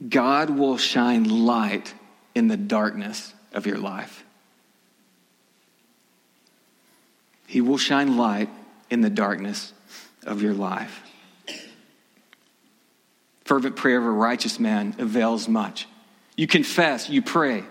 God 0.08 0.50
will 0.50 0.78
shine 0.78 1.46
light 1.46 1.94
in 2.34 2.48
the 2.48 2.58
darkness 2.58 3.34
of 3.54 3.68
your 3.68 3.78
life. 3.78 4.24
He 7.46 7.62
will 7.62 7.78
shine 7.78 8.18
light 8.18 8.50
in 8.90 9.02
the 9.02 9.10
darkness 9.10 9.74
of 10.26 10.42
your 10.42 10.54
life. 10.54 11.04
Fervent 13.46 13.76
prayer 13.76 13.98
of 13.98 14.06
a 14.06 14.10
righteous 14.10 14.60
man 14.60 14.96
avails 15.00 15.48
much. 15.48 15.88
You 16.36 16.48
confess, 16.48 17.10
you 17.10 17.22
pray. 17.22 17.64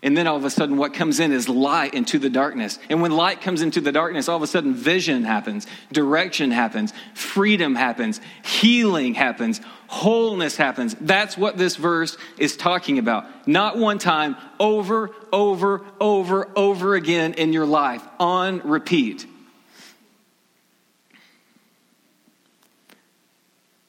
And 0.00 0.16
then 0.16 0.28
all 0.28 0.36
of 0.36 0.44
a 0.44 0.50
sudden, 0.50 0.76
what 0.76 0.94
comes 0.94 1.18
in 1.18 1.32
is 1.32 1.48
light 1.48 1.92
into 1.92 2.20
the 2.20 2.30
darkness. 2.30 2.78
And 2.88 3.02
when 3.02 3.10
light 3.10 3.40
comes 3.40 3.62
into 3.62 3.80
the 3.80 3.90
darkness, 3.90 4.28
all 4.28 4.36
of 4.36 4.42
a 4.42 4.46
sudden, 4.46 4.74
vision 4.74 5.24
happens, 5.24 5.66
direction 5.92 6.52
happens, 6.52 6.92
freedom 7.14 7.74
happens, 7.74 8.20
healing 8.44 9.14
happens, 9.14 9.60
wholeness 9.88 10.56
happens. 10.56 10.94
That's 11.00 11.36
what 11.36 11.56
this 11.56 11.74
verse 11.74 12.16
is 12.38 12.56
talking 12.56 12.98
about. 12.98 13.48
Not 13.48 13.76
one 13.76 13.98
time, 13.98 14.36
over, 14.60 15.10
over, 15.32 15.84
over, 16.00 16.48
over 16.54 16.94
again 16.94 17.34
in 17.34 17.52
your 17.52 17.66
life, 17.66 18.06
on 18.20 18.60
repeat. 18.60 19.26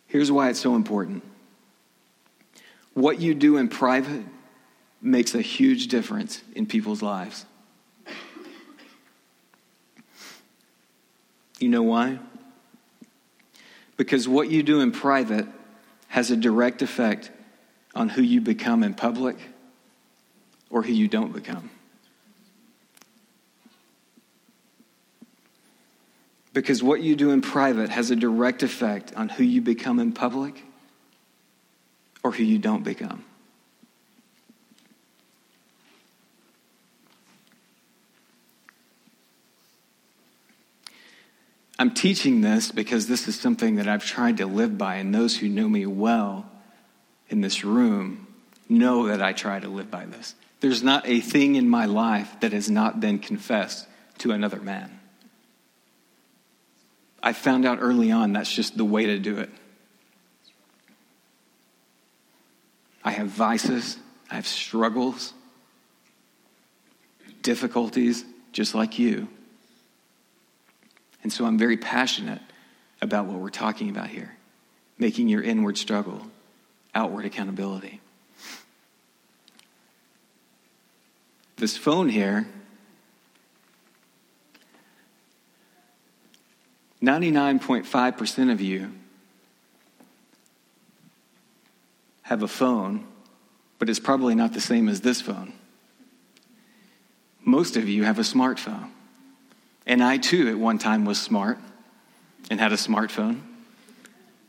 Here's 0.07 0.31
why 0.31 0.49
it's 0.49 0.59
so 0.59 0.75
important 0.75 1.23
what 2.95 3.21
you 3.21 3.35
do 3.35 3.57
in 3.57 3.69
private 3.69 4.23
makes 5.01 5.33
a 5.35 5.41
huge 5.41 5.87
difference 5.87 6.41
in 6.55 6.65
people's 6.65 7.01
lives. 7.01 7.45
You 11.59 11.69
know 11.69 11.83
why? 11.83 12.19
Because 13.97 14.27
what 14.27 14.49
you 14.49 14.63
do 14.63 14.79
in 14.79 14.91
private 14.91 15.45
has 16.07 16.31
a 16.31 16.37
direct 16.37 16.81
effect 16.81 17.31
on 17.93 18.09
who 18.09 18.21
you 18.21 18.39
become 18.39 18.83
in 18.83 18.93
public 18.93 19.37
or 20.69 20.83
who 20.83 20.93
you 20.93 21.07
don't 21.07 21.33
become. 21.33 21.69
Because 26.53 26.81
what 26.81 27.01
you 27.01 27.15
do 27.15 27.31
in 27.31 27.41
private 27.41 27.89
has 27.89 28.09
a 28.09 28.15
direct 28.15 28.63
effect 28.63 29.13
on 29.15 29.29
who 29.29 29.43
you 29.43 29.61
become 29.61 29.99
in 29.99 30.13
public 30.13 30.63
or 32.23 32.31
who 32.31 32.43
you 32.43 32.57
don't 32.57 32.83
become. 32.83 33.23
I'm 41.79 41.91
teaching 41.91 42.41
this 42.41 42.73
because 42.73 43.07
this 43.07 43.29
is 43.29 43.39
something 43.39 43.75
that 43.75 43.87
I've 43.87 44.05
tried 44.05 44.37
to 44.37 44.45
live 44.45 44.77
by, 44.77 44.95
and 44.95 45.15
those 45.15 45.37
who 45.37 45.47
know 45.47 45.69
me 45.69 45.85
well 45.85 46.45
in 47.29 47.39
this 47.39 47.63
room 47.63 48.27
know 48.67 49.07
that 49.07 49.21
I 49.21 49.31
try 49.31 49.61
to 49.61 49.69
live 49.69 49.89
by 49.89 50.05
this. 50.05 50.35
There's 50.59 50.83
not 50.83 51.07
a 51.07 51.21
thing 51.21 51.55
in 51.55 51.69
my 51.69 51.85
life 51.85 52.41
that 52.41 52.51
has 52.51 52.69
not 52.69 52.99
been 52.99 53.17
confessed 53.17 53.87
to 54.17 54.31
another 54.31 54.59
man. 54.59 54.99
I 57.23 57.31
found 57.31 57.65
out 57.65 57.77
early 57.79 58.11
on 58.11 58.33
that's 58.33 58.53
just 58.53 58.75
the 58.77 58.83
way 58.83 59.05
to 59.05 59.17
do 59.17 59.37
it. 59.37 59.49
I 63.05 63.11
have 63.11 63.27
vices, 63.27 63.97
I 64.29 64.35
have 64.35 64.47
struggles, 64.47 65.33
difficulties, 67.41 68.25
just 68.51 68.75
like 68.75 68.99
you. 68.99 69.29
And 71.23 71.31
so 71.31 71.45
I'm 71.45 71.57
very 71.57 71.77
passionate 71.77 72.41
about 73.01 73.25
what 73.25 73.39
we're 73.39 73.49
talking 73.49 73.89
about 73.89 74.07
here 74.07 74.35
making 74.99 75.29
your 75.29 75.41
inward 75.41 75.77
struggle 75.77 76.27
outward 76.93 77.25
accountability. 77.25 78.01
This 81.55 81.77
phone 81.77 82.09
here, 82.09 82.47
99.5% 87.01 88.51
of 88.51 88.61
you 88.61 88.91
have 92.23 92.43
a 92.43 92.47
phone, 92.47 93.05
but 93.77 93.89
it's 93.89 93.99
probably 93.99 94.35
not 94.35 94.53
the 94.53 94.61
same 94.61 94.89
as 94.89 95.01
this 95.01 95.21
phone. 95.21 95.53
Most 97.43 97.77
of 97.77 97.87
you 97.87 98.03
have 98.03 98.19
a 98.19 98.23
smartphone. 98.23 98.89
And 99.89 100.03
I 100.03 100.17
too, 100.17 100.47
at 100.49 100.57
one 100.59 100.77
time, 100.77 101.03
was 101.03 101.19
smart 101.19 101.57
and 102.51 102.59
had 102.59 102.71
a 102.71 102.75
smartphone. 102.75 103.41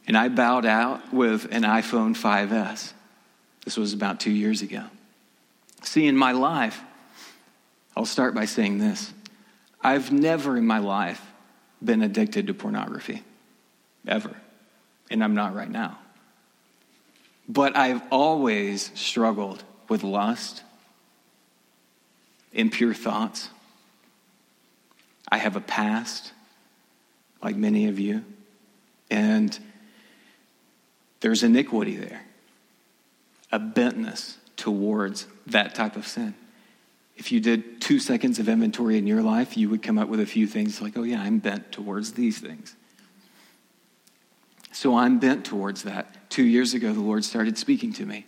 And 0.07 0.17
I 0.17 0.29
bowed 0.29 0.67
out 0.67 1.15
with 1.15 1.47
an 1.51 1.63
iPhone 1.63 2.15
5S. 2.15 2.93
This 3.65 3.79
was 3.79 3.95
about 3.95 4.21
two 4.21 4.31
years 4.31 4.61
ago. 4.61 4.85
See, 5.83 6.07
in 6.07 6.15
my 6.15 6.33
life, 6.33 6.83
I'll 7.97 8.05
start 8.05 8.35
by 8.35 8.45
saying 8.45 8.79
this 8.79 9.15
I've 9.81 10.13
never 10.13 10.59
in 10.59 10.67
my 10.67 10.79
life 10.79 11.25
been 11.83 12.03
addicted 12.03 12.49
to 12.49 12.55
pornography, 12.55 13.25
ever. 14.07 14.37
And 15.11 15.25
I'm 15.25 15.35
not 15.35 15.55
right 15.55 15.71
now. 15.71 15.99
But 17.49 17.77
I've 17.77 18.03
always 18.11 18.91
struggled 18.95 19.65
with 19.89 20.05
lust, 20.05 20.63
impure 22.53 22.93
thoughts. 22.93 23.49
I 25.31 25.39
have 25.39 25.57
a 25.57 25.61
past, 25.61 26.33
like 27.43 27.57
many 27.57 27.87
of 27.87 27.99
you, 27.99 28.25
and 29.11 29.59
there's 31.21 31.43
iniquity 31.43 31.97
there, 31.97 32.23
a 33.53 33.61
bentness 33.61 34.37
towards 34.57 35.27
that 35.47 35.75
type 35.75 35.97
of 35.97 36.07
sin. 36.07 36.35
If 37.17 37.31
you 37.31 37.41
did 37.41 37.81
two 37.81 37.99
seconds 37.99 38.39
of 38.39 38.49
inventory 38.49 38.97
in 38.97 39.07
your 39.07 39.23
life, 39.23 39.57
you 39.57 39.69
would 39.69 39.83
come 39.83 39.99
up 39.99 40.09
with 40.09 40.21
a 40.21 40.27
few 40.27 40.47
things 40.47 40.81
like, 40.81 40.97
oh, 40.97 41.03
yeah, 41.03 41.21
I'm 41.21 41.39
bent 41.39 41.71
towards 41.71 42.13
these 42.15 42.39
things. 42.39 42.75
So 44.73 44.97
I'm 44.97 45.19
bent 45.19 45.45
towards 45.45 45.83
that. 45.83 46.31
Two 46.31 46.45
years 46.45 46.73
ago, 46.73 46.93
the 46.93 47.01
Lord 47.01 47.25
started 47.25 47.59
speaking 47.59 47.93
to 47.95 48.07
me. 48.07 48.25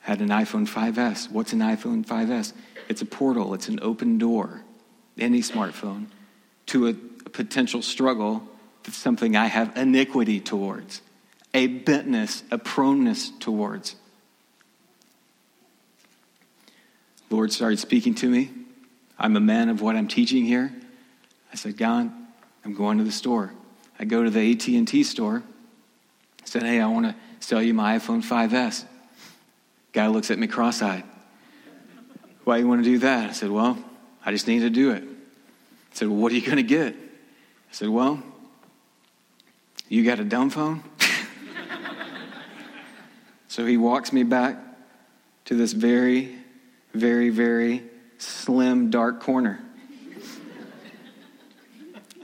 Had 0.00 0.20
an 0.20 0.28
iPhone 0.30 0.68
5S. 0.68 1.30
What's 1.30 1.52
an 1.52 1.60
iPhone 1.60 2.04
5S? 2.04 2.52
It's 2.88 3.02
a 3.02 3.06
portal, 3.06 3.54
it's 3.54 3.68
an 3.68 3.78
open 3.80 4.18
door, 4.18 4.64
any 5.18 5.40
smartphone, 5.40 6.06
to 6.66 6.88
a, 6.88 6.94
potential 7.30 7.80
struggle 7.80 8.42
that's 8.82 8.96
something 8.96 9.36
I 9.36 9.46
have 9.46 9.76
iniquity 9.76 10.40
towards, 10.40 11.00
a 11.54 11.68
bentness, 11.68 12.42
a 12.50 12.58
proneness 12.58 13.30
towards. 13.38 13.94
Lord 17.30 17.52
started 17.52 17.78
speaking 17.78 18.14
to 18.16 18.28
me. 18.28 18.50
I'm 19.16 19.36
a 19.36 19.40
man 19.40 19.68
of 19.68 19.80
what 19.80 19.94
I'm 19.94 20.08
teaching 20.08 20.44
here. 20.44 20.72
I 21.52 21.56
said, 21.56 21.76
God, 21.76 22.10
I'm 22.64 22.74
going 22.74 22.98
to 22.98 23.04
the 23.04 23.12
store. 23.12 23.52
I 23.98 24.04
go 24.04 24.24
to 24.24 24.30
the 24.30 24.52
AT&T 24.52 25.04
store. 25.04 25.42
I 26.42 26.46
said, 26.46 26.62
hey, 26.62 26.80
I 26.80 26.86
want 26.88 27.06
to 27.06 27.14
sell 27.38 27.62
you 27.62 27.74
my 27.74 27.98
iPhone 27.98 28.24
5S. 28.24 28.84
Guy 29.92 30.06
looks 30.08 30.30
at 30.30 30.38
me 30.38 30.46
cross-eyed. 30.46 31.04
Why 32.44 32.58
you 32.58 32.66
want 32.66 32.82
to 32.82 32.90
do 32.90 32.98
that? 32.98 33.30
I 33.30 33.32
said, 33.32 33.50
well, 33.50 33.78
I 34.24 34.32
just 34.32 34.46
need 34.46 34.60
to 34.60 34.70
do 34.70 34.90
it. 34.90 35.02
I 35.02 35.94
said, 35.94 36.08
well, 36.08 36.18
what 36.18 36.32
are 36.32 36.34
you 36.34 36.42
going 36.42 36.56
to 36.56 36.62
get? 36.62 36.94
I 36.94 37.72
said, 37.72 37.88
well, 37.88 38.22
you 39.88 40.04
got 40.04 40.20
a 40.20 40.24
dumb 40.24 40.50
phone? 40.50 40.82
so 43.48 43.66
he 43.66 43.76
walks 43.76 44.12
me 44.12 44.22
back 44.22 44.58
to 45.46 45.54
this 45.54 45.72
very 45.72 46.40
very, 46.94 47.30
very 47.30 47.82
slim, 48.18 48.90
dark 48.90 49.20
corner. 49.20 49.60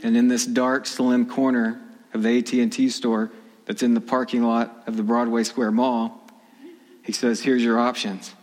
and 0.02 0.16
in 0.16 0.28
this 0.28 0.46
dark, 0.46 0.86
slim 0.86 1.26
corner 1.26 1.80
of 2.12 2.22
the 2.22 2.38
AT&T 2.38 2.88
store 2.90 3.30
that's 3.64 3.82
in 3.82 3.94
the 3.94 4.00
parking 4.00 4.42
lot 4.42 4.82
of 4.86 4.96
the 4.96 5.02
Broadway 5.02 5.44
Square 5.44 5.72
Mall, 5.72 6.22
he 7.02 7.12
says, 7.12 7.40
"Here's 7.40 7.62
your 7.62 7.78
options." 7.78 8.34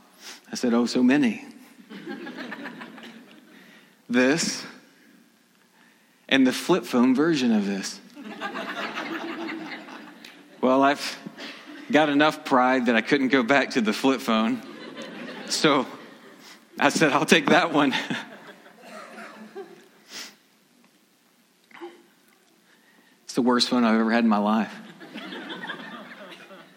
I 0.51 0.55
said, 0.55 0.73
"Oh, 0.73 0.85
so 0.85 1.03
many." 1.03 1.45
This 4.13 4.63
and 6.29 6.47
the 6.47 6.53
flip 6.53 6.85
phone 6.85 7.13
version 7.15 7.51
of 7.51 7.65
this. 7.67 7.99
well, 10.61 10.81
I've 10.81 11.19
got 11.91 12.09
enough 12.09 12.45
pride 12.45 12.85
that 12.85 12.95
I 12.95 13.01
couldn't 13.01 13.27
go 13.27 13.43
back 13.43 13.71
to 13.71 13.81
the 13.81 13.93
flip 13.93 14.21
phone. 14.21 14.61
So 15.49 15.85
I 16.79 16.89
said, 16.89 17.11
I'll 17.11 17.25
take 17.25 17.47
that 17.47 17.73
one. 17.73 17.93
it's 23.25 23.33
the 23.33 23.41
worst 23.41 23.69
phone 23.69 23.83
I've 23.83 23.99
ever 23.99 24.11
had 24.11 24.23
in 24.23 24.29
my 24.29 24.37
life. 24.37 24.73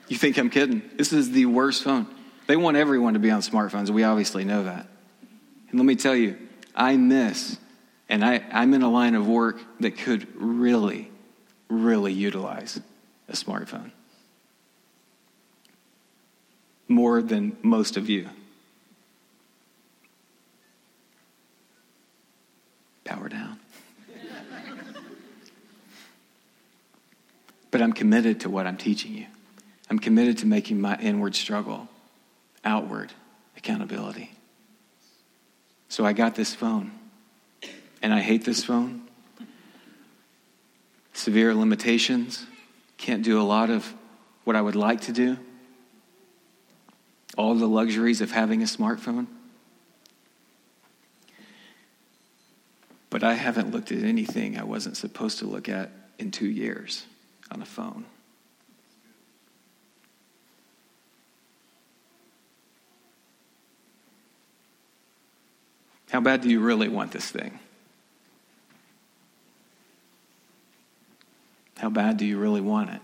You 0.09 0.17
think 0.17 0.39
I'm 0.39 0.51
kidding? 0.51 0.83
This 0.97 1.13
is 1.13 1.31
the 1.33 1.47
worst 1.47 1.83
phone. 1.83 2.07
They 2.47 2.57
want 2.57 2.77
everyone 2.77 3.15
to 3.15 3.19
be 3.19 3.31
on 3.31 3.41
smartphones. 3.41 3.91
We 3.91 4.05
obviously 4.05 4.45
know 4.45 4.65
that. 4.65 4.87
And 5.71 5.81
let 5.81 5.85
me 5.85 5.97
tell 5.97 6.15
you, 6.15 6.37
I 6.77 6.97
miss, 6.97 7.59
and 8.09 8.25
I, 8.25 8.45
I'm 8.53 8.75
in 8.75 8.83
a 8.83 8.91
line 8.91 9.15
of 9.15 9.27
work 9.27 9.59
that 9.81 9.99
could 9.99 10.29
really, 10.37 11.11
really 11.69 12.13
utilize 12.13 12.81
a 13.29 13.33
smartphone 13.33 13.91
more 16.89 17.21
than 17.23 17.57
most 17.63 17.97
of 17.97 18.09
you. 18.09 18.29
power 23.07 23.29
down. 23.29 23.59
but 27.71 27.81
I'm 27.81 27.93
committed 27.93 28.41
to 28.41 28.51
what 28.51 28.67
I'm 28.67 28.77
teaching 28.77 29.15
you. 29.15 29.27
I'm 29.89 29.99
committed 29.99 30.39
to 30.39 30.47
making 30.47 30.81
my 30.81 30.97
inward 30.97 31.35
struggle 31.35 31.89
outward 32.65 33.13
accountability. 33.57 34.36
So 35.89 36.05
I 36.05 36.13
got 36.13 36.35
this 36.35 36.55
phone, 36.55 36.91
and 38.03 38.13
I 38.13 38.21
hate 38.21 38.45
this 38.45 38.65
phone. 38.65 39.03
Severe 41.13 41.55
limitations, 41.55 42.45
can't 42.99 43.23
do 43.23 43.41
a 43.41 43.45
lot 43.45 43.71
of 43.71 43.95
what 44.45 44.57
I 44.57 44.61
would 44.61 44.77
like 44.77 45.03
to 45.03 45.13
do. 45.13 45.39
All 47.37 47.55
the 47.55 47.69
luxuries 47.69 48.21
of 48.21 48.31
having 48.33 48.63
a 48.63 48.67
smartphone. 48.67 49.27
But 53.11 53.23
I 53.23 53.35
haven't 53.35 53.71
looked 53.71 53.93
at 53.93 54.03
anything 54.03 54.59
I 54.59 54.65
wasn't 54.65 54.97
supposed 54.97 55.39
to 55.39 55.47
look 55.47 55.69
at 55.69 55.91
in 56.19 56.31
two 56.31 56.49
years 56.49 57.07
on 57.51 57.63
a 57.63 57.67
phone. 57.67 58.05
How 66.11 66.21
bad 66.21 66.41
do 66.41 66.49
you 66.49 66.61
really 66.61 66.89
want 66.89 67.13
this 67.13 67.31
thing? 67.31 67.59
How 71.79 71.91
bad 71.91 72.17
do 72.17 72.25
you 72.25 72.39
really 72.39 72.61
want 72.61 72.91
it? 72.91 73.01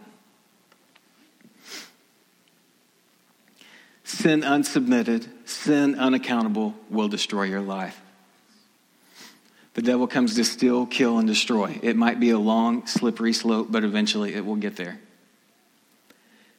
Sin 4.05 4.43
unsubmitted, 4.43 5.27
sin 5.47 5.99
unaccountable 5.99 6.75
will 6.91 7.09
destroy 7.09 7.45
your 7.45 7.61
life. 7.61 8.01
The 9.75 9.83
devil 9.83 10.07
comes 10.07 10.35
to 10.37 10.45
steal, 10.45 10.87
kill, 10.87 11.19
and 11.19 11.27
destroy. 11.27 11.79
It 11.83 11.97
might 11.97 12.21
be 12.21 12.31
a 12.31 12.39
long, 12.39 12.87
slippery 12.87 13.33
slope, 13.33 13.69
but 13.71 13.85
eventually 13.85 14.35
it 14.35 14.45
will 14.45 14.57
get 14.57 14.77
there. 14.77 15.01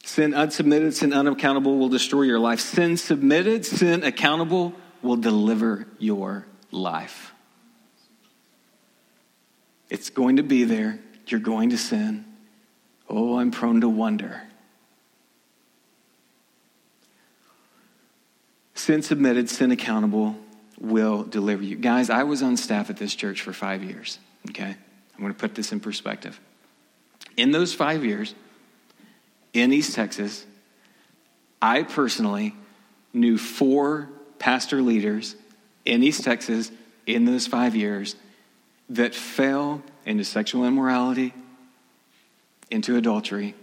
Sin 0.04 0.32
unsubmitted, 0.32 0.94
sin 0.94 1.14
unaccountable 1.14 1.78
will 1.78 1.90
destroy 1.90 2.24
your 2.24 2.40
life. 2.40 2.60
Sin 2.60 2.98
submitted, 2.98 3.66
sin 3.66 4.04
accountable 4.04 4.74
will 5.04 5.18
deliver 5.18 5.88
your 6.00 6.46
life. 6.72 7.34
It's 9.90 10.10
going 10.10 10.38
to 10.38 10.44
be 10.44 10.64
there. 10.64 11.00
You're 11.28 11.40
going 11.40 11.70
to 11.70 11.78
sin. 11.78 12.26
Oh, 13.10 13.38
I'm 13.38 13.52
prone 13.52 13.82
to 13.82 13.90
wonder. 13.90 14.42
Sin 18.74 19.02
submitted, 19.02 19.50
sin 19.50 19.72
accountable 19.72 20.36
will 20.80 21.24
deliver 21.24 21.64
you. 21.64 21.76
Guys, 21.76 22.10
I 22.10 22.24
was 22.24 22.42
on 22.42 22.58
staff 22.58 22.90
at 22.90 22.98
this 22.98 23.14
church 23.14 23.42
for 23.42 23.54
five 23.54 23.84
years, 23.84 24.20
okay? 24.50 24.76
I'm 25.16 25.22
going 25.22 25.34
to 25.34 25.40
put 25.40 25.56
this 25.56 25.72
in 25.72 25.80
perspective. 25.80 26.40
In 27.38 27.52
those 27.52 27.74
five 27.74 28.04
years, 28.04 28.36
in 29.54 29.72
East 29.72 29.96
Texas, 29.96 30.46
I 31.62 31.84
personally 31.84 32.56
knew 33.14 33.38
four 33.38 34.10
pastor 34.44 34.82
leaders 34.82 35.38
in 35.86 36.04
East 36.04 36.22
Texas 36.26 36.70
in 37.06 37.24
those 37.24 37.48
five 37.48 37.78
years 37.78 38.18
that 38.90 39.16
fell 39.16 39.82
into 40.06 40.26
sexual 40.26 40.66
immorality, 40.66 41.34
into 42.70 42.98
adultery 42.98 43.56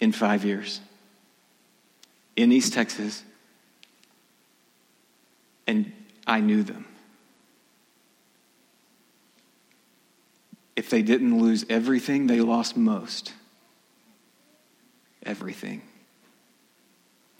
in 0.00 0.10
five 0.10 0.44
years 0.44 0.80
in 2.34 2.50
East 2.50 2.72
Texas. 2.72 3.22
And 5.68 5.92
I 6.26 6.40
knew 6.40 6.64
them. 6.64 6.84
If 10.74 10.90
they 10.90 11.02
didn't 11.02 11.40
lose 11.40 11.64
everything, 11.70 12.26
they 12.26 12.40
lost 12.40 12.76
most. 12.76 13.32
Everything. 15.24 15.82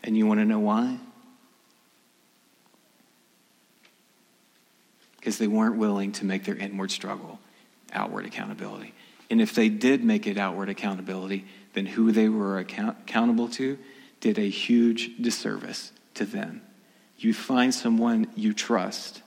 And 0.07 0.17
you 0.17 0.27
want 0.27 0.41
to 0.41 0.47
know 0.47 0.61
why? 0.61 0.99
Because 5.19 5.37
they 5.37 5.47
weren't 5.47 5.77
willing 5.77 6.13
to 6.13 6.25
make 6.25 6.45
their 6.45 6.57
inward 6.57 6.91
struggle 6.91 7.39
outward 7.93 8.25
accountability. 8.25 8.95
And 9.31 9.41
if 9.41 9.55
they 9.55 9.69
did 9.69 10.03
make 10.03 10.27
it 10.27 10.39
outward 10.39 10.71
accountability, 10.71 11.45
then 11.75 11.85
who 11.85 12.13
they 12.13 12.29
were 12.29 12.59
account- 12.59 12.97
accountable 13.03 13.49
to 13.51 13.79
did 14.21 14.39
a 14.39 14.49
huge 14.49 15.11
disservice 15.21 15.93
to 16.15 16.25
them. 16.25 16.63
You 17.19 17.35
find 17.35 17.75
someone 17.75 18.29
you 18.35 18.55
trust 18.55 19.23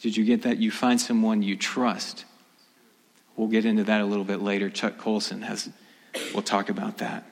did 0.00 0.16
you 0.16 0.24
get 0.24 0.42
that? 0.42 0.58
You 0.58 0.70
find 0.70 1.00
someone 1.00 1.42
you 1.42 1.56
trust. 1.56 2.24
We'll 3.36 3.48
get 3.48 3.64
into 3.64 3.84
that 3.84 4.00
a 4.00 4.06
little 4.06 4.24
bit 4.24 4.40
later. 4.40 4.70
Chuck 4.70 4.98
Colson 4.98 5.42
has, 5.42 5.68
we'll 6.32 6.42
talk 6.42 6.70
about 6.70 6.98
that. 6.98 7.24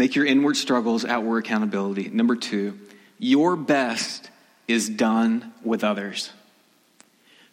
Make 0.00 0.14
your 0.14 0.24
inward 0.24 0.56
struggles 0.56 1.04
outward 1.04 1.44
accountability. 1.44 2.08
Number 2.08 2.34
two, 2.34 2.78
your 3.18 3.54
best 3.54 4.30
is 4.66 4.88
done 4.88 5.52
with 5.62 5.84
others. 5.84 6.30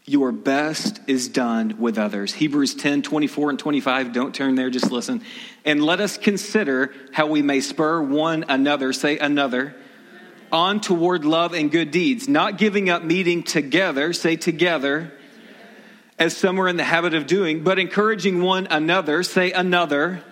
Your 0.06 0.32
best 0.32 1.02
is 1.08 1.28
done 1.28 1.76
with 1.78 1.98
others. 1.98 2.34
Hebrews 2.34 2.76
10, 2.76 3.02
24 3.02 3.50
and 3.50 3.60
25. 3.60 4.14
Don't 4.14 4.34
turn 4.34 4.56
there, 4.56 4.70
just 4.70 4.94
listen. 4.94 5.24
And 5.66 5.84
let 5.84 6.00
us 6.00 6.18
consider 6.18 6.94
how 7.12 7.28
we 7.28 7.42
may 7.42 7.60
spur 7.60 8.02
one 8.02 8.46
another, 8.48 8.94
say 8.94 9.18
another, 9.18 9.76
on 10.50 10.80
toward 10.80 11.26
love 11.26 11.54
and 11.54 11.70
good 11.70 11.92
deeds, 11.92 12.30
not 12.30 12.58
giving 12.58 12.90
up 12.90 13.04
meeting 13.04 13.44
together, 13.44 14.14
say 14.14 14.38
together, 14.38 15.12
as 16.18 16.38
some 16.38 16.62
are 16.62 16.70
in 16.70 16.78
the 16.78 16.86
habit 16.86 17.14
of 17.14 17.28
doing, 17.28 17.66
but 17.66 17.78
encouraging 17.78 18.42
one 18.42 18.68
another, 18.68 19.22
say 19.22 19.52
another, 19.52 20.24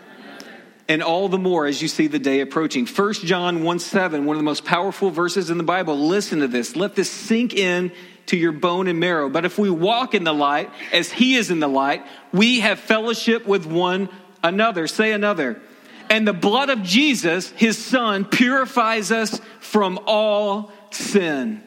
and 0.87 1.01
all 1.01 1.29
the 1.29 1.37
more 1.37 1.65
as 1.65 1.81
you 1.81 1.87
see 1.87 2.07
the 2.07 2.19
day 2.19 2.41
approaching. 2.41 2.85
1 2.85 3.13
John 3.13 3.63
1 3.63 3.79
7, 3.79 4.25
one 4.25 4.35
of 4.35 4.39
the 4.39 4.45
most 4.45 4.65
powerful 4.65 5.09
verses 5.09 5.49
in 5.49 5.57
the 5.57 5.63
Bible. 5.63 5.97
Listen 5.97 6.39
to 6.39 6.47
this. 6.47 6.75
Let 6.75 6.95
this 6.95 7.09
sink 7.09 7.53
in 7.53 7.91
to 8.27 8.37
your 8.37 8.51
bone 8.51 8.87
and 8.87 8.99
marrow. 8.99 9.29
But 9.29 9.45
if 9.45 9.57
we 9.57 9.69
walk 9.69 10.13
in 10.13 10.23
the 10.23 10.33
light 10.33 10.69
as 10.91 11.11
he 11.11 11.35
is 11.35 11.51
in 11.51 11.59
the 11.59 11.67
light, 11.67 12.05
we 12.31 12.59
have 12.59 12.79
fellowship 12.79 13.45
with 13.47 13.65
one 13.65 14.09
another. 14.43 14.87
Say 14.87 15.11
another. 15.11 15.61
And 16.09 16.27
the 16.27 16.33
blood 16.33 16.69
of 16.69 16.83
Jesus, 16.83 17.49
his 17.51 17.83
son, 17.83 18.25
purifies 18.25 19.11
us 19.11 19.41
from 19.59 19.99
all 20.05 20.71
sin. 20.91 21.63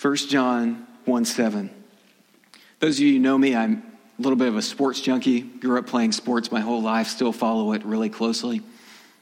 1 0.00 0.16
John 0.16 0.86
1 1.04 1.24
7. 1.24 1.70
Those 2.80 2.96
of 2.96 3.00
you 3.00 3.14
who 3.14 3.18
know 3.18 3.38
me, 3.38 3.54
I'm 3.54 3.87
a 4.18 4.22
little 4.22 4.36
bit 4.36 4.48
of 4.48 4.56
a 4.56 4.62
sports 4.62 5.00
junkie. 5.00 5.40
Grew 5.40 5.78
up 5.78 5.86
playing 5.86 6.12
sports 6.12 6.50
my 6.50 6.60
whole 6.60 6.82
life, 6.82 7.06
still 7.08 7.32
follow 7.32 7.72
it 7.72 7.84
really 7.84 8.08
closely. 8.08 8.62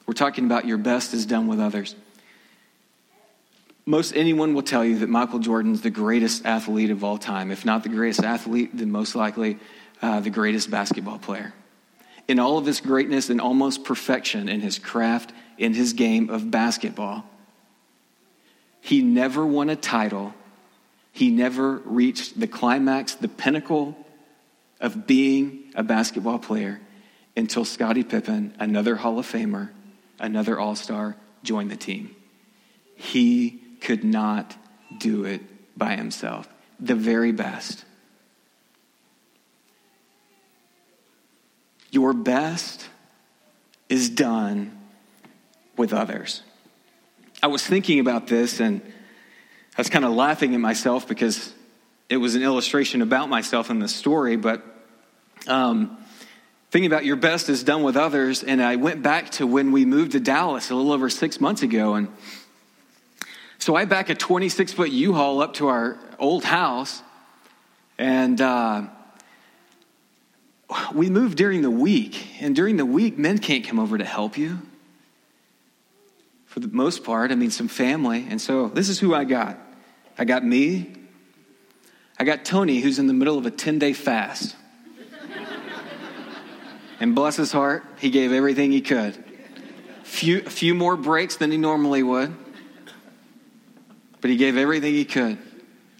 We're 0.07 0.15
talking 0.15 0.47
about 0.47 0.67
your 0.67 0.79
best 0.79 1.13
is 1.13 1.27
done 1.27 1.49
with 1.49 1.61
others. 1.61 1.95
Most 3.85 4.17
anyone 4.17 4.55
will 4.55 4.63
tell 4.63 4.85
you 4.85 4.99
that 5.01 5.09
Michael 5.09 5.39
Jordan's 5.39 5.81
the 5.81 5.91
greatest 5.91 6.45
athlete 6.45 6.91
of 6.91 7.05
all 7.05 7.19
time. 7.19 7.51
If 7.51 7.65
not 7.65 7.83
the 7.83 7.89
greatest 7.89 8.25
athlete, 8.25 8.71
then 8.77 8.91
most 8.91 9.15
likely 9.15 9.59
uh, 10.03 10.21
the 10.21 10.31
greatest 10.31 10.71
basketball 10.71 11.19
player 11.19 11.53
in 12.29 12.39
all 12.39 12.59
of 12.59 12.67
his 12.67 12.81
greatness 12.81 13.31
and 13.31 13.41
almost 13.41 13.85
perfection 13.85 14.49
in 14.49 14.61
his 14.61 14.79
craft, 14.79 15.33
in 15.59 15.75
his 15.75 15.93
game 15.93 16.29
of 16.31 16.51
basketball. 16.51 17.25
He 18.81 19.03
never 19.03 19.47
won 19.47 19.71
a 19.71 19.77
title. 19.77 20.35
He 21.13 21.31
never 21.31 21.77
reached 21.85 22.39
the 22.39 22.47
climax, 22.47 23.15
the 23.15 23.29
pinnacle 23.29 23.97
of 24.81 25.07
being 25.07 25.73
a 25.75 25.83
basketball 25.83 26.39
player 26.39 26.81
until 27.37 27.65
Scottie 27.65 28.05
Pippen, 28.05 28.55
another 28.59 28.97
Hall 28.97 29.19
of 29.19 29.27
Famer, 29.27 29.71
another 30.19 30.59
All 30.59 30.75
Star, 30.75 31.17
joined 31.43 31.71
the 31.71 31.77
team. 31.77 32.15
He 32.95 33.61
could 33.81 34.05
not 34.05 34.57
do 34.99 35.25
it 35.25 35.43
by 35.77 35.97
himself. 35.97 36.49
The 36.81 36.95
very 36.95 37.33
best. 37.33 37.85
Your 41.91 42.13
best 42.13 42.89
is 43.89 44.11
done 44.11 44.79
with 45.77 45.93
others. 45.93 46.43
I 47.43 47.47
was 47.49 47.65
thinking 47.65 48.01
about 48.01 48.27
this 48.27 48.61
and 48.61 48.81
I 49.77 49.81
was 49.81 49.91
kind 49.91 50.05
of 50.05 50.13
laughing 50.13 50.55
at 50.55 50.61
myself 50.61 51.07
because 51.07 51.53
it 52.09 52.17
was 52.19 52.35
an 52.35 52.43
illustration 52.43 53.03
about 53.03 53.29
myself 53.29 53.71
in 53.71 53.79
the 53.79 53.89
story, 53.89 54.37
but 54.37 54.63
um, 55.47 55.97
thinking 56.71 56.91
about 56.91 57.05
your 57.05 57.17
best 57.17 57.49
is 57.49 57.65
done 57.65 57.83
with 57.83 57.97
others. 57.97 58.45
And 58.45 58.63
I 58.63 58.77
went 58.77 59.03
back 59.03 59.31
to 59.33 59.47
when 59.47 59.73
we 59.73 59.85
moved 59.85 60.13
to 60.13 60.21
Dallas 60.21 60.71
a 60.71 60.75
little 60.75 60.93
over 60.93 61.11
six 61.11 61.41
months 61.41 61.63
ago. 61.63 61.95
And 61.95 62.09
so 63.59 63.75
I 63.75 63.85
back 63.85 64.09
a 64.09 64.15
26 64.15 64.73
foot 64.73 64.91
U 64.91 65.15
Haul 65.15 65.41
up 65.43 65.55
to 65.55 65.69
our 65.69 65.99
old 66.19 66.45
house. 66.45 67.03
And 67.99 68.41
uh, 68.41 68.85
we 70.95 71.11
moved 71.11 71.39
during 71.39 71.63
the 71.63 71.71
week, 71.71 72.43
and 72.43 72.55
during 72.55 72.77
the 72.77 72.85
week, 72.85 73.17
men 73.17 73.39
can't 73.39 73.65
come 73.65 73.79
over 73.79 73.97
to 73.97 74.05
help 74.05 74.37
you. 74.37 74.59
For 76.47 76.61
the 76.61 76.69
most 76.69 77.05
part, 77.05 77.33
I 77.33 77.35
mean, 77.35 77.51
some 77.51 77.69
family. 77.69 78.27
And 78.29 78.41
so 78.41 78.69
this 78.69 78.89
is 78.89 78.99
who 78.99 79.15
I 79.15 79.25
got 79.25 79.59
I 80.19 80.25
got 80.25 80.45
me, 80.45 80.96
I 82.19 82.25
got 82.25 82.45
Tony, 82.45 82.81
who's 82.81 82.99
in 82.99 83.07
the 83.07 83.13
middle 83.13 83.37
of 83.37 83.47
a 83.47 83.51
10 83.51 83.79
day 83.79 83.93
fast. 83.93 84.57
and 87.01 87.15
bless 87.15 87.37
his 87.37 87.53
heart, 87.53 87.85
he 87.99 88.11
gave 88.11 88.33
everything 88.33 88.73
he 88.73 88.81
could. 88.81 89.23
Few, 90.03 90.39
a 90.39 90.51
few 90.51 90.75
more 90.75 90.97
breaks 90.97 91.37
than 91.37 91.51
he 91.51 91.59
normally 91.59 92.03
would, 92.03 92.35
but 94.21 94.31
he 94.31 94.37
gave 94.37 94.57
everything 94.57 94.95
he 94.95 95.05
could. 95.05 95.39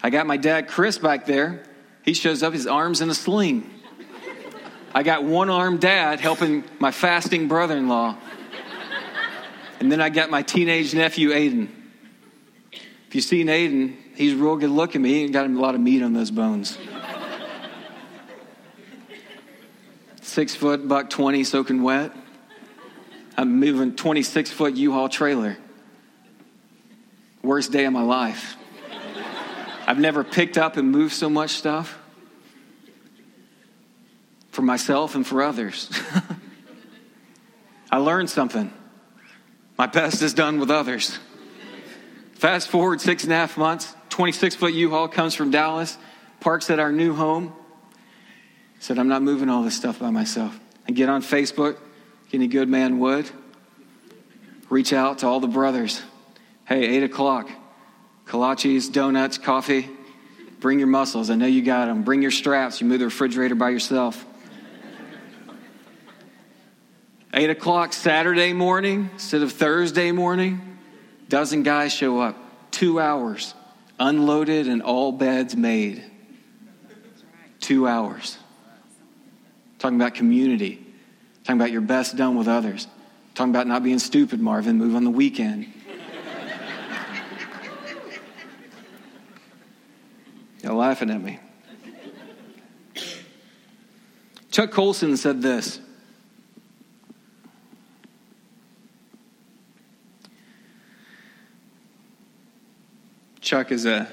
I 0.03 0.11
got 0.11 0.27
my 0.27 0.37
dad, 0.37 0.69
Chris, 0.69 0.99
back 0.99 1.27
there. 1.27 1.65
He 2.03 2.15
shows 2.15 2.43
up, 2.43 2.53
his 2.53 2.67
arms 2.67 3.01
in 3.01 3.11
a 3.11 3.15
sling. 3.15 3.69
I 4.95 5.03
got 5.03 5.25
one 5.25 5.51
armed 5.51 5.81
dad 5.81 6.21
helping 6.21 6.65
my 6.79 6.93
fasting 6.93 7.49
brother 7.49 7.77
in 7.77 7.89
law. 7.89 8.17
And 9.81 9.93
then 9.93 10.01
I 10.01 10.09
got 10.09 10.31
my 10.31 10.43
teenage 10.43 10.95
nephew, 10.95 11.31
Aiden. 11.31 11.69
If 12.73 13.15
you've 13.15 13.25
seen 13.25 13.49
Aiden, 13.49 13.97
he's 14.17 14.35
real 14.35 14.57
good 14.57 14.71
looking, 14.71 15.03
but 15.03 15.11
he 15.11 15.23
ain't 15.23 15.33
got 15.33 15.47
a 15.47 15.49
lot 15.49 15.75
of 15.75 15.81
meat 15.81 16.03
on 16.03 16.13
those 16.13 16.31
bones. 16.31 16.79
Six 20.23 20.55
foot, 20.55 20.87
buck 20.87 21.09
20, 21.09 21.45
soaking 21.45 21.83
wet. 21.83 22.13
I'm 23.37 23.61
moving 23.61 23.95
26 23.95 24.51
foot 24.51 24.75
U 24.75 24.93
Haul 24.93 25.09
trailer. 25.09 25.57
Worst 27.43 27.71
day 27.71 27.85
of 27.85 27.93
my 27.93 28.03
life. 28.03 28.57
I've 29.87 29.99
never 29.99 30.25
picked 30.25 30.59
up 30.59 30.77
and 30.77 30.91
moved 30.91 31.15
so 31.15 31.31
much 31.31 31.51
stuff 31.51 31.99
for 34.51 34.63
myself 34.63 35.15
and 35.15 35.25
for 35.27 35.43
others. 35.43 35.91
I 37.93 37.99
learned 37.99 38.31
something. 38.31 38.73
My 39.79 39.87
best 39.87 40.23
is 40.23 40.35
done 40.35 40.59
with 40.59 40.71
others. 40.71 41.19
Fast 42.35 42.69
forward 42.69 43.01
six 43.01 43.25
and 43.25 43.33
a 43.33 43.37
half 43.37 43.57
months, 43.57 43.95
26 44.17 44.55
foot 44.55 44.73
U 44.73 44.89
Haul 44.89 45.09
comes 45.09 45.35
from 45.35 45.51
Dallas, 45.51 45.99
parks 46.41 46.71
at 46.71 46.79
our 46.79 46.91
new 46.91 47.13
home. 47.15 47.53
Said, 48.79 48.99
I'm 48.99 49.09
not 49.09 49.21
moving 49.21 49.51
all 49.51 49.63
this 49.63 49.77
stuff 49.77 49.99
by 49.99 50.09
myself. 50.09 50.59
I 50.89 50.93
get 50.93 51.11
on 51.11 51.21
Facebook, 51.21 51.77
any 52.33 52.47
good 52.47 52.67
man 52.67 52.99
would. 52.99 53.31
Reach 54.71 54.95
out 54.95 55.19
to 55.19 55.27
all 55.27 55.39
the 55.39 55.47
brothers. 55.47 56.01
Hey, 56.65 56.97
8 56.97 57.03
o'clock, 57.03 57.51
kolaches, 58.27 58.91
donuts, 58.91 59.37
coffee. 59.37 59.87
Bring 60.61 60.79
your 60.79 60.89
muscles. 60.89 61.29
I 61.29 61.35
know 61.35 61.45
you 61.45 61.61
got 61.61 61.85
them. 61.85 62.03
Bring 62.03 62.23
your 62.23 62.31
straps. 62.31 62.81
You 62.81 62.87
move 62.87 63.01
the 63.01 63.05
refrigerator 63.05 63.55
by 63.55 63.69
yourself. 63.69 64.25
Eight 67.35 67.51
o'clock 67.51 67.93
Saturday 67.93 68.55
morning 68.55 69.11
instead 69.13 69.43
of 69.43 69.53
Thursday 69.53 70.11
morning, 70.11 70.79
dozen 71.29 71.65
guys 71.65 71.93
show 71.93 72.19
up. 72.19 72.39
Two 72.71 72.99
hours, 72.99 73.53
unloaded 73.99 74.69
and 74.69 74.83
all 74.83 75.13
beds 75.13 75.57
made. 75.57 76.05
two 77.61 77.89
hours. 77.89 78.39
Talking 79.79 79.97
about 80.01 80.15
community. 80.15 80.85
Talking 81.45 81.61
about 81.61 81.73
your 81.73 81.81
best 81.81 82.17
done 82.17 82.37
with 82.37 82.49
others. 82.49 82.87
Talking 83.35 83.51
about 83.51 83.67
not 83.67 83.83
being 83.83 83.99
stupid, 83.99 84.41
Marvin. 84.41 84.79
Move 84.79 84.95
on 84.95 85.05
the 85.05 85.11
weekend. 85.11 85.67
You're 90.63 90.75
laughing 90.75 91.11
at 91.11 91.21
me. 91.21 91.41
Chuck 94.51 94.71
Colson 94.71 95.17
said 95.17 95.43
this 95.43 95.81
Chuck 103.47 103.71
is 103.71 103.87
a 103.87 104.09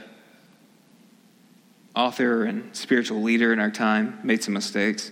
author 1.95 2.43
and 2.43 2.75
spiritual 2.75 3.23
leader 3.23 3.51
in 3.51 3.59
our 3.59 3.71
time, 3.71 4.19
made 4.21 4.43
some 4.43 4.53
mistakes. 4.53 5.11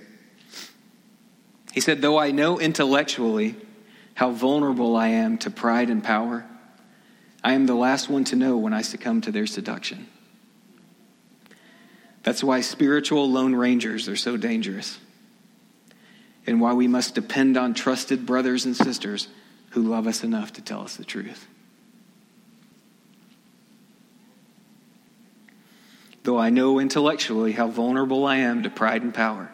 He 1.74 1.80
said, 1.80 2.04
Though 2.04 2.20
I 2.20 2.30
know 2.30 2.60
intellectually 2.60 3.56
how 4.14 4.30
vulnerable 4.30 4.96
I 4.96 5.08
am 5.08 5.40
to 5.40 5.50
pride 5.50 5.90
and 5.90 6.04
power, 6.04 6.46
I 7.44 7.54
am 7.54 7.66
the 7.66 7.74
last 7.74 8.12
one 8.12 8.24
to 8.26 8.36
know 8.36 8.58
when 8.58 8.74
I 8.74 8.84
succumb 8.84 9.22
to 9.22 9.32
their 9.32 9.48
seduction. 9.48 10.06
That's 12.22 12.44
why 12.44 12.62
spiritual 12.62 13.28
lone 13.28 13.56
rangers 13.56 14.08
are 14.08 14.16
so 14.16 14.38
dangerous, 14.38 15.00
and 16.46 16.62
why 16.62 16.74
we 16.74 16.88
must 16.88 17.16
depend 17.16 17.58
on 17.58 17.74
trusted 17.74 18.28
brothers 18.28 18.66
and 18.66 18.78
sisters 18.78 19.30
who 19.72 19.82
love 19.82 20.06
us 20.06 20.24
enough 20.24 20.54
to 20.54 20.62
tell 20.62 20.82
us 20.82 20.96
the 20.96 21.06
truth. 21.06 21.48
Though 26.32 26.40
I 26.40 26.50
know 26.50 26.80
intellectually 26.80 27.52
how 27.52 27.68
vulnerable 27.68 28.26
I 28.26 28.38
am 28.38 28.64
to 28.64 28.70
pride 28.70 29.02
and 29.02 29.14
power, 29.14 29.52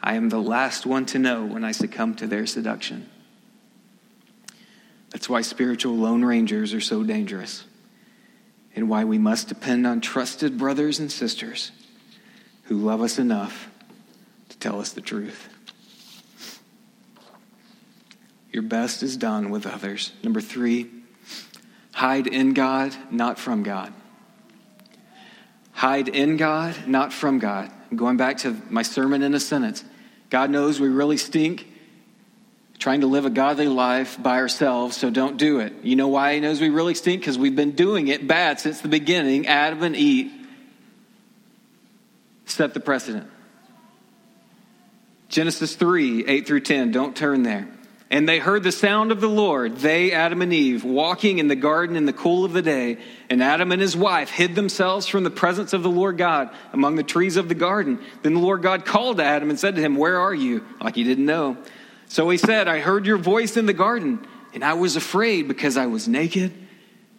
I 0.00 0.14
am 0.14 0.28
the 0.28 0.40
last 0.40 0.86
one 0.86 1.04
to 1.06 1.18
know 1.18 1.44
when 1.44 1.64
I 1.64 1.72
succumb 1.72 2.14
to 2.14 2.28
their 2.28 2.46
seduction. 2.46 3.10
That's 5.10 5.28
why 5.28 5.40
spiritual 5.40 5.96
lone 5.96 6.24
rangers 6.24 6.72
are 6.74 6.80
so 6.80 7.02
dangerous, 7.02 7.64
and 8.76 8.88
why 8.88 9.02
we 9.02 9.18
must 9.18 9.48
depend 9.48 9.84
on 9.84 10.00
trusted 10.00 10.56
brothers 10.56 11.00
and 11.00 11.10
sisters 11.10 11.72
who 12.66 12.76
love 12.76 13.00
us 13.02 13.18
enough 13.18 13.68
to 14.50 14.58
tell 14.58 14.78
us 14.78 14.92
the 14.92 15.00
truth. 15.00 15.48
Your 18.52 18.62
best 18.62 19.02
is 19.02 19.16
done 19.16 19.50
with 19.50 19.66
others. 19.66 20.12
Number 20.22 20.40
three, 20.40 20.88
hide 21.94 22.28
in 22.28 22.54
God, 22.54 22.94
not 23.10 23.40
from 23.40 23.64
God. 23.64 23.92
Hide 25.76 26.08
in 26.08 26.38
God, 26.38 26.74
not 26.86 27.12
from 27.12 27.38
God. 27.38 27.70
Going 27.94 28.16
back 28.16 28.38
to 28.38 28.56
my 28.70 28.80
sermon 28.80 29.22
in 29.22 29.34
a 29.34 29.40
sentence. 29.40 29.84
God 30.30 30.48
knows 30.48 30.80
we 30.80 30.88
really 30.88 31.18
stink 31.18 31.66
trying 32.78 33.02
to 33.02 33.06
live 33.06 33.26
a 33.26 33.30
godly 33.30 33.68
life 33.68 34.22
by 34.22 34.38
ourselves, 34.38 34.96
so 34.96 35.10
don't 35.10 35.36
do 35.36 35.60
it. 35.60 35.74
You 35.82 35.94
know 35.94 36.08
why 36.08 36.32
He 36.34 36.40
knows 36.40 36.62
we 36.62 36.70
really 36.70 36.94
stink? 36.94 37.20
Because 37.20 37.38
we've 37.38 37.54
been 37.54 37.72
doing 37.72 38.08
it 38.08 38.26
bad 38.26 38.58
since 38.58 38.80
the 38.80 38.88
beginning. 38.88 39.46
Adam 39.48 39.82
and 39.82 39.94
Eve 39.94 40.32
set 42.46 42.72
the 42.72 42.80
precedent. 42.80 43.28
Genesis 45.28 45.74
3 45.74 46.24
8 46.26 46.46
through 46.46 46.60
10. 46.60 46.90
Don't 46.90 47.14
turn 47.14 47.42
there. 47.42 47.68
And 48.08 48.28
they 48.28 48.38
heard 48.38 48.62
the 48.62 48.70
sound 48.70 49.10
of 49.10 49.20
the 49.20 49.28
Lord, 49.28 49.78
they, 49.78 50.12
Adam 50.12 50.40
and 50.40 50.52
Eve, 50.52 50.84
walking 50.84 51.40
in 51.40 51.48
the 51.48 51.56
garden 51.56 51.96
in 51.96 52.06
the 52.06 52.12
cool 52.12 52.44
of 52.44 52.52
the 52.52 52.62
day. 52.62 52.98
And 53.28 53.42
Adam 53.42 53.72
and 53.72 53.82
his 53.82 53.96
wife 53.96 54.30
hid 54.30 54.54
themselves 54.54 55.08
from 55.08 55.24
the 55.24 55.30
presence 55.30 55.72
of 55.72 55.82
the 55.82 55.90
Lord 55.90 56.16
God 56.16 56.50
among 56.72 56.94
the 56.94 57.02
trees 57.02 57.36
of 57.36 57.48
the 57.48 57.56
garden. 57.56 57.98
Then 58.22 58.34
the 58.34 58.40
Lord 58.40 58.62
God 58.62 58.84
called 58.84 59.16
to 59.16 59.24
Adam 59.24 59.50
and 59.50 59.58
said 59.58 59.74
to 59.74 59.82
him, 59.82 59.96
Where 59.96 60.20
are 60.20 60.34
you? 60.34 60.64
Like 60.80 60.94
he 60.94 61.02
didn't 61.02 61.26
know. 61.26 61.56
So 62.06 62.28
he 62.30 62.38
said, 62.38 62.68
I 62.68 62.78
heard 62.78 63.06
your 63.06 63.18
voice 63.18 63.56
in 63.56 63.66
the 63.66 63.72
garden, 63.72 64.24
and 64.54 64.62
I 64.62 64.74
was 64.74 64.94
afraid 64.94 65.48
because 65.48 65.76
I 65.76 65.86
was 65.86 66.06
naked 66.06 66.52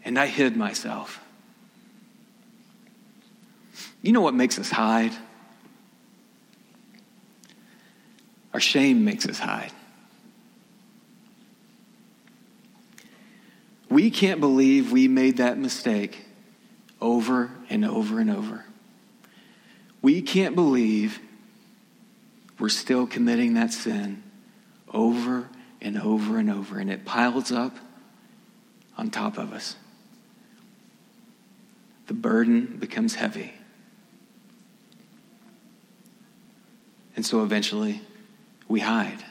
and 0.06 0.18
I 0.18 0.28
hid 0.28 0.56
myself. 0.56 1.20
You 4.02 4.14
know 4.14 4.22
what 4.22 4.34
makes 4.34 4.58
us 4.58 4.70
hide? 4.70 5.12
Our 8.54 8.62
shame 8.62 9.04
makes 9.04 9.28
us 9.28 9.38
hide. 9.38 9.74
We 13.90 14.12
can't 14.12 14.40
believe 14.40 14.92
we 14.92 15.08
made 15.08 15.38
that 15.38 15.58
mistake 15.58 16.26
over 17.00 17.52
and 17.70 17.86
over 17.86 18.20
and 18.20 18.30
over. 18.30 18.66
We 20.02 20.22
can't 20.22 20.56
believe 20.56 21.20
we're 22.60 22.70
still 22.70 23.08
committing 23.08 23.54
that 23.54 23.72
sin 23.72 24.24
over 24.94 25.48
and 25.82 26.00
over 26.02 26.38
and 26.38 26.50
over, 26.50 26.80
and 26.80 26.90
it 26.90 27.06
piles 27.06 27.52
up 27.52 27.76
on 28.98 29.10
top 29.10 29.38
of 29.38 29.54
us. 29.54 29.76
The 32.08 32.14
burden 32.14 32.78
becomes 32.80 33.16
heavy. 33.16 33.54
And 37.16 37.26
so 37.26 37.44
eventually, 37.44 38.02
we 38.68 38.80
hide. 38.80 39.24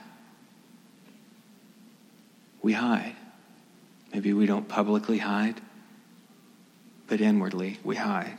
We 2.62 2.72
hide. 2.72 3.16
Maybe 4.16 4.32
we 4.32 4.46
don't 4.46 4.66
publicly 4.66 5.18
hide, 5.18 5.60
but 7.06 7.20
inwardly 7.20 7.78
we 7.84 7.96
hide. 7.96 8.38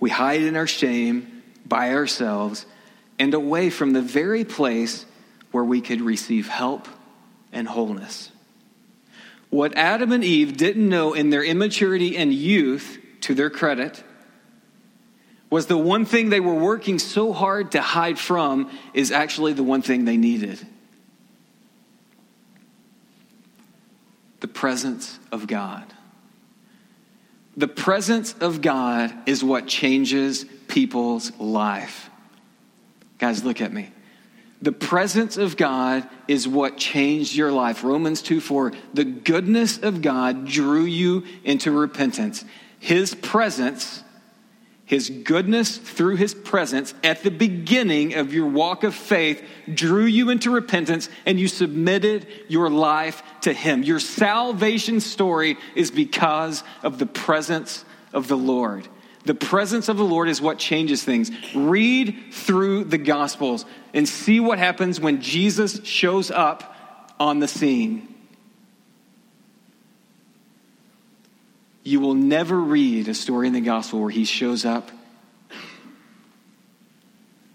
We 0.00 0.08
hide 0.08 0.40
in 0.40 0.56
our 0.56 0.66
shame 0.66 1.42
by 1.66 1.92
ourselves 1.92 2.64
and 3.18 3.34
away 3.34 3.68
from 3.68 3.92
the 3.92 4.00
very 4.00 4.42
place 4.42 5.04
where 5.50 5.64
we 5.64 5.82
could 5.82 6.00
receive 6.00 6.48
help 6.48 6.88
and 7.52 7.68
wholeness. 7.68 8.32
What 9.50 9.76
Adam 9.76 10.12
and 10.12 10.24
Eve 10.24 10.56
didn't 10.56 10.88
know 10.88 11.12
in 11.12 11.28
their 11.28 11.44
immaturity 11.44 12.16
and 12.16 12.32
youth, 12.32 12.96
to 13.20 13.34
their 13.34 13.50
credit, 13.50 14.02
was 15.50 15.66
the 15.66 15.76
one 15.76 16.06
thing 16.06 16.30
they 16.30 16.40
were 16.40 16.54
working 16.54 16.98
so 16.98 17.34
hard 17.34 17.72
to 17.72 17.82
hide 17.82 18.18
from 18.18 18.70
is 18.94 19.12
actually 19.12 19.52
the 19.52 19.62
one 19.62 19.82
thing 19.82 20.06
they 20.06 20.16
needed. 20.16 20.66
The 24.40 24.48
presence 24.48 25.18
of 25.30 25.46
God. 25.46 25.84
The 27.56 27.68
presence 27.68 28.34
of 28.40 28.62
God 28.62 29.12
is 29.26 29.44
what 29.44 29.66
changes 29.66 30.44
people's 30.68 31.32
life. 31.38 32.08
Guys, 33.18 33.44
look 33.44 33.60
at 33.60 33.72
me. 33.72 33.92
The 34.62 34.72
presence 34.72 35.36
of 35.36 35.56
God 35.56 36.08
is 36.28 36.46
what 36.46 36.76
changed 36.76 37.34
your 37.34 37.50
life. 37.50 37.82
Romans 37.82 38.22
2 38.22 38.40
4. 38.40 38.72
The 38.94 39.04
goodness 39.04 39.78
of 39.78 40.02
God 40.02 40.46
drew 40.46 40.84
you 40.84 41.24
into 41.44 41.70
repentance. 41.70 42.44
His 42.78 43.14
presence 43.14 44.02
his 44.90 45.08
goodness 45.08 45.76
through 45.76 46.16
His 46.16 46.34
presence 46.34 46.94
at 47.04 47.22
the 47.22 47.30
beginning 47.30 48.14
of 48.14 48.34
your 48.34 48.48
walk 48.48 48.82
of 48.82 48.92
faith 48.92 49.40
drew 49.72 50.04
you 50.04 50.30
into 50.30 50.50
repentance 50.50 51.08
and 51.24 51.38
you 51.38 51.46
submitted 51.46 52.26
your 52.48 52.68
life 52.68 53.22
to 53.42 53.52
Him. 53.52 53.84
Your 53.84 54.00
salvation 54.00 54.98
story 54.98 55.58
is 55.76 55.92
because 55.92 56.64
of 56.82 56.98
the 56.98 57.06
presence 57.06 57.84
of 58.12 58.26
the 58.26 58.36
Lord. 58.36 58.88
The 59.26 59.36
presence 59.36 59.88
of 59.88 59.96
the 59.96 60.02
Lord 60.02 60.28
is 60.28 60.42
what 60.42 60.58
changes 60.58 61.04
things. 61.04 61.30
Read 61.54 62.32
through 62.32 62.82
the 62.82 62.98
Gospels 62.98 63.66
and 63.94 64.08
see 64.08 64.40
what 64.40 64.58
happens 64.58 64.98
when 65.00 65.22
Jesus 65.22 65.84
shows 65.84 66.32
up 66.32 67.14
on 67.20 67.38
the 67.38 67.46
scene. 67.46 68.09
You 71.90 71.98
will 71.98 72.14
never 72.14 72.56
read 72.56 73.08
a 73.08 73.14
story 73.14 73.48
in 73.48 73.52
the 73.52 73.60
gospel 73.60 74.00
where 74.00 74.10
he 74.10 74.24
shows 74.24 74.64
up 74.64 74.92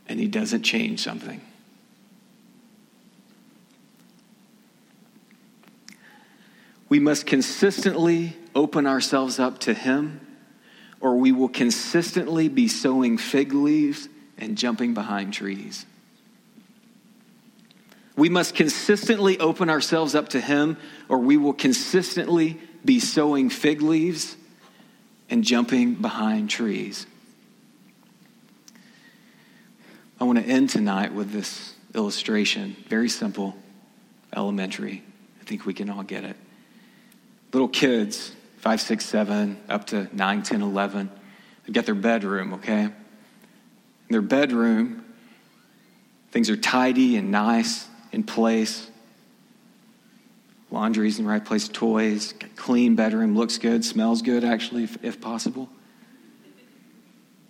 and 0.10 0.20
he 0.20 0.28
doesn't 0.28 0.64
change 0.64 1.02
something. 1.02 1.40
We 6.90 7.00
must 7.00 7.26
consistently 7.26 8.36
open 8.54 8.86
ourselves 8.86 9.40
up 9.40 9.60
to 9.60 9.74
him, 9.74 10.20
or 11.00 11.16
we 11.16 11.32
will 11.32 11.48
consistently 11.48 12.50
be 12.50 12.68
sewing 12.68 13.18
fig 13.18 13.54
leaves 13.54 14.10
and 14.38 14.58
jumping 14.58 14.94
behind 14.94 15.34
trees. 15.34 15.86
We 18.18 18.28
must 18.28 18.54
consistently 18.54 19.40
open 19.40 19.70
ourselves 19.70 20.14
up 20.14 20.30
to 20.30 20.40
Him, 20.40 20.78
or 21.10 21.20
we 21.20 21.36
will 21.36 21.54
consistently 21.54 22.58
be 22.86 23.00
sewing 23.00 23.50
fig 23.50 23.82
leaves 23.82 24.38
and 25.30 25.44
jumping 25.44 25.96
behind 25.96 26.50
trees. 26.50 27.08
I 30.20 30.24
want 30.24 30.40
to 30.40 30.46
end 30.46 30.70
tonight 30.70 31.14
with 31.14 31.32
this 31.32 31.74
illustration. 31.94 32.76
Very 32.88 33.10
simple, 33.10 33.56
elementary. 34.36 35.04
I 35.42 35.44
think 35.44 35.66
we 35.66 35.74
can 35.74 35.90
all 35.90 36.04
get 36.04 36.24
it. 36.24 36.36
Little 37.52 37.68
kids, 37.68 38.32
five, 38.58 38.80
six, 38.82 39.06
seven, 39.06 39.58
up 39.68 39.88
to 39.88 40.08
nine, 40.16 40.44
ten, 40.44 40.62
eleven, 40.62 41.10
they've 41.66 41.74
got 41.74 41.86
their 41.86 41.96
bedroom, 41.96 42.54
okay? 42.56 42.84
In 42.84 42.94
their 44.10 44.22
bedroom, 44.22 45.04
things 46.32 46.50
are 46.50 46.58
tidy 46.58 47.18
and 47.18 47.32
nice 47.32 47.88
in 48.12 48.24
place. 48.24 48.90
Laundry's 50.72 51.20
in 51.20 51.26
the 51.26 51.32
right 51.32 51.44
place, 51.44 51.68
toys, 51.68 52.34
clean 52.56 52.96
bedroom, 52.96 53.36
looks 53.36 53.58
good, 53.58 53.86
smells 53.86 54.22
good, 54.22 54.44
actually, 54.44 54.84
if, 54.84 55.04
if 55.04 55.22
possible. 55.22 55.70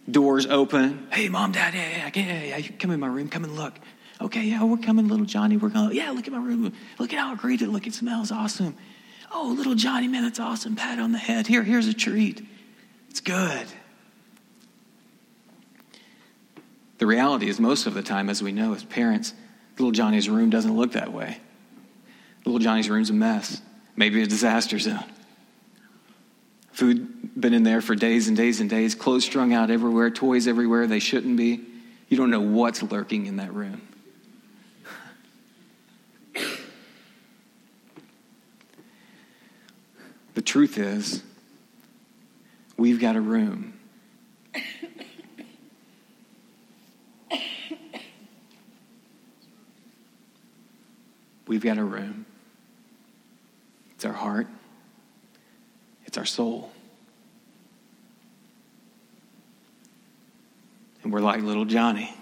Doors 0.10 0.46
open. 0.46 1.08
Hey, 1.12 1.30
mom, 1.30 1.52
dad, 1.52 1.74
yeah, 1.74 2.12
yeah, 2.14 2.44
yeah, 2.44 2.58
yeah, 2.58 2.68
come 2.78 2.92
in 2.92 3.00
my 3.00 3.08
room, 3.08 3.30
come 3.30 3.44
and 3.44 3.56
look. 3.56 3.80
Okay, 4.22 4.44
yeah, 4.44 4.64
we're 4.64 4.78
coming, 4.78 5.08
little 5.08 5.26
Johnny. 5.26 5.58
We're 5.58 5.70
going, 5.70 5.96
yeah, 5.96 6.12
look 6.12 6.28
at 6.28 6.34
my 6.34 6.40
room. 6.40 6.72
Look 7.00 7.14
at 7.14 7.20
how 7.20 7.36
great 7.36 7.62
it 7.62 7.70
looks. 7.70 7.88
It 7.88 7.94
smells 7.96 8.32
awesome. 8.32 8.78
Oh, 9.32 9.54
little 9.58 9.76
Johnny, 9.76 10.08
man, 10.08 10.24
that's 10.24 10.40
awesome. 10.40 10.76
Pat 10.76 11.00
on 11.00 11.12
the 11.12 11.18
head. 11.18 11.48
Here, 11.48 11.64
here's 11.64 11.88
a 11.88 11.94
treat. 11.94 12.46
It's 13.10 13.20
good. 13.20 13.68
The 16.98 17.06
reality 17.06 17.50
is, 17.50 17.60
most 17.60 17.88
of 17.88 17.94
the 17.94 18.04
time, 18.04 18.30
as 18.30 18.42
we 18.42 18.52
know 18.52 18.74
as 18.74 18.84
parents, 18.84 19.34
little 19.78 19.92
Johnny's 19.92 20.30
room 20.30 20.50
doesn't 20.50 20.76
look 20.76 20.94
that 20.94 21.12
way. 21.12 21.40
Little 22.46 22.60
Johnny's 22.60 22.90
room's 22.90 23.10
a 23.10 23.14
mess, 23.14 23.62
maybe 23.96 24.22
a 24.22 24.28
disaster 24.28 24.78
zone. 24.78 25.04
Food 26.72 27.40
been 27.40 27.54
in 27.54 27.64
there 27.64 27.82
for 27.82 27.96
days 27.96 28.28
and 28.28 28.38
days 28.38 28.62
and 28.62 28.70
days, 28.70 28.94
clothes 28.96 29.26
strung 29.26 29.54
out 29.54 29.72
everywhere, 29.72 30.10
toys 30.12 30.48
everywhere 30.48 30.88
they 30.88 31.00
shouldn't 31.00 31.38
be. 31.38 31.62
You 32.08 32.18
don't 32.18 32.30
know 32.30 32.42
what's 32.42 32.84
lurking 32.84 33.26
in 33.26 33.38
that 33.38 33.54
room. 33.54 33.82
The 40.36 40.42
truth 40.42 40.78
is, 40.78 41.24
we've 42.78 43.00
got 43.00 43.16
a 43.16 43.22
room. 43.22 43.72
We've 51.48 51.64
got 51.64 51.78
a 51.78 51.84
room. 51.84 52.26
It's 54.06 54.12
our 54.12 54.22
heart, 54.22 54.46
it's 56.06 56.16
our 56.20 56.26
soul. 56.26 56.72
And 61.02 61.12
we're 61.12 61.22
like 61.22 61.42
little 61.42 61.66
Johnny. 61.66 62.14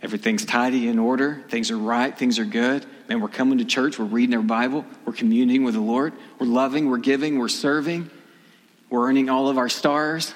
Everything's 0.00 0.46
tidy 0.46 0.88
in 0.88 0.98
order. 0.98 1.44
Things 1.50 1.70
are 1.70 1.76
right. 1.76 2.16
Things 2.16 2.38
are 2.38 2.46
good. 2.46 2.86
Man, 3.06 3.20
we're 3.20 3.28
coming 3.28 3.58
to 3.58 3.66
church. 3.66 3.98
We're 3.98 4.06
reading 4.06 4.34
our 4.34 4.42
Bible. 4.42 4.86
We're 5.04 5.12
communing 5.12 5.62
with 5.62 5.74
the 5.74 5.80
Lord. 5.80 6.14
We're 6.38 6.46
loving. 6.46 6.88
We're 6.88 6.96
giving. 6.96 7.38
We're 7.38 7.48
serving. 7.48 8.08
We're 8.88 9.06
earning 9.06 9.28
all 9.28 9.50
of 9.50 9.58
our 9.58 9.68
stars. 9.68 10.32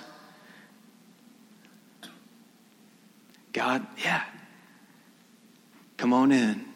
God, 3.54 3.86
yeah. 4.04 4.22
Come 5.96 6.12
on 6.12 6.30
in. 6.30 6.66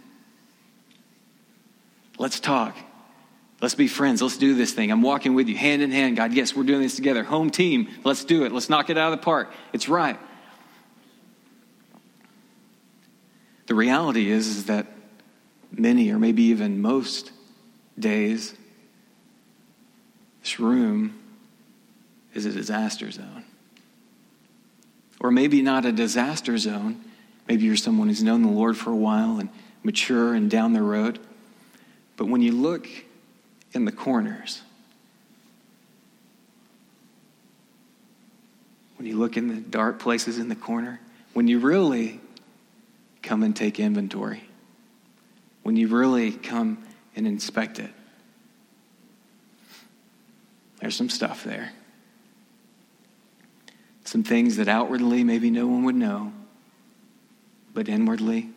Let's 2.18 2.40
talk. 2.40 2.74
Let's 3.62 3.76
be 3.76 3.86
friends. 3.86 4.20
Let's 4.20 4.36
do 4.36 4.56
this 4.56 4.72
thing. 4.72 4.90
I'm 4.90 5.02
walking 5.02 5.34
with 5.34 5.46
you 5.46 5.56
hand 5.56 5.82
in 5.82 5.92
hand. 5.92 6.16
God, 6.16 6.32
yes, 6.32 6.56
we're 6.56 6.64
doing 6.64 6.82
this 6.82 6.96
together. 6.96 7.22
Home 7.22 7.48
team. 7.48 7.88
Let's 8.02 8.24
do 8.24 8.44
it. 8.44 8.50
Let's 8.50 8.68
knock 8.68 8.90
it 8.90 8.98
out 8.98 9.12
of 9.12 9.20
the 9.20 9.24
park. 9.24 9.52
It's 9.72 9.88
right. 9.88 10.18
The 13.68 13.76
reality 13.76 14.28
is, 14.28 14.48
is 14.48 14.64
that 14.66 14.88
many, 15.70 16.10
or 16.10 16.18
maybe 16.18 16.42
even 16.42 16.82
most 16.82 17.30
days, 17.96 18.52
this 20.40 20.58
room 20.58 21.16
is 22.34 22.46
a 22.46 22.50
disaster 22.50 23.12
zone. 23.12 23.44
Or 25.20 25.30
maybe 25.30 25.62
not 25.62 25.84
a 25.84 25.92
disaster 25.92 26.58
zone. 26.58 27.04
Maybe 27.46 27.66
you're 27.66 27.76
someone 27.76 28.08
who's 28.08 28.24
known 28.24 28.42
the 28.42 28.48
Lord 28.48 28.76
for 28.76 28.90
a 28.90 28.96
while 28.96 29.38
and 29.38 29.48
mature 29.84 30.34
and 30.34 30.50
down 30.50 30.72
the 30.72 30.82
road. 30.82 31.20
But 32.16 32.26
when 32.26 32.42
you 32.42 32.50
look 32.50 32.88
in 33.72 33.84
the 33.84 33.92
corners, 33.92 34.62
when 38.96 39.06
you 39.06 39.16
look 39.16 39.36
in 39.36 39.48
the 39.48 39.60
dark 39.60 39.98
places 39.98 40.38
in 40.38 40.48
the 40.48 40.54
corner, 40.54 41.00
when 41.32 41.48
you 41.48 41.58
really 41.58 42.20
come 43.22 43.42
and 43.42 43.56
take 43.56 43.80
inventory, 43.80 44.44
when 45.62 45.76
you 45.76 45.88
really 45.88 46.32
come 46.32 46.84
and 47.16 47.26
inspect 47.26 47.78
it. 47.78 47.90
There's 50.80 50.96
some 50.96 51.08
stuff 51.08 51.44
there. 51.44 51.72
Some 54.04 54.24
things 54.24 54.56
that 54.56 54.68
outwardly 54.68 55.24
maybe 55.24 55.50
no 55.50 55.66
one 55.66 55.84
would 55.84 55.94
know, 55.94 56.32
but 57.72 57.88
inwardly, 57.88 58.50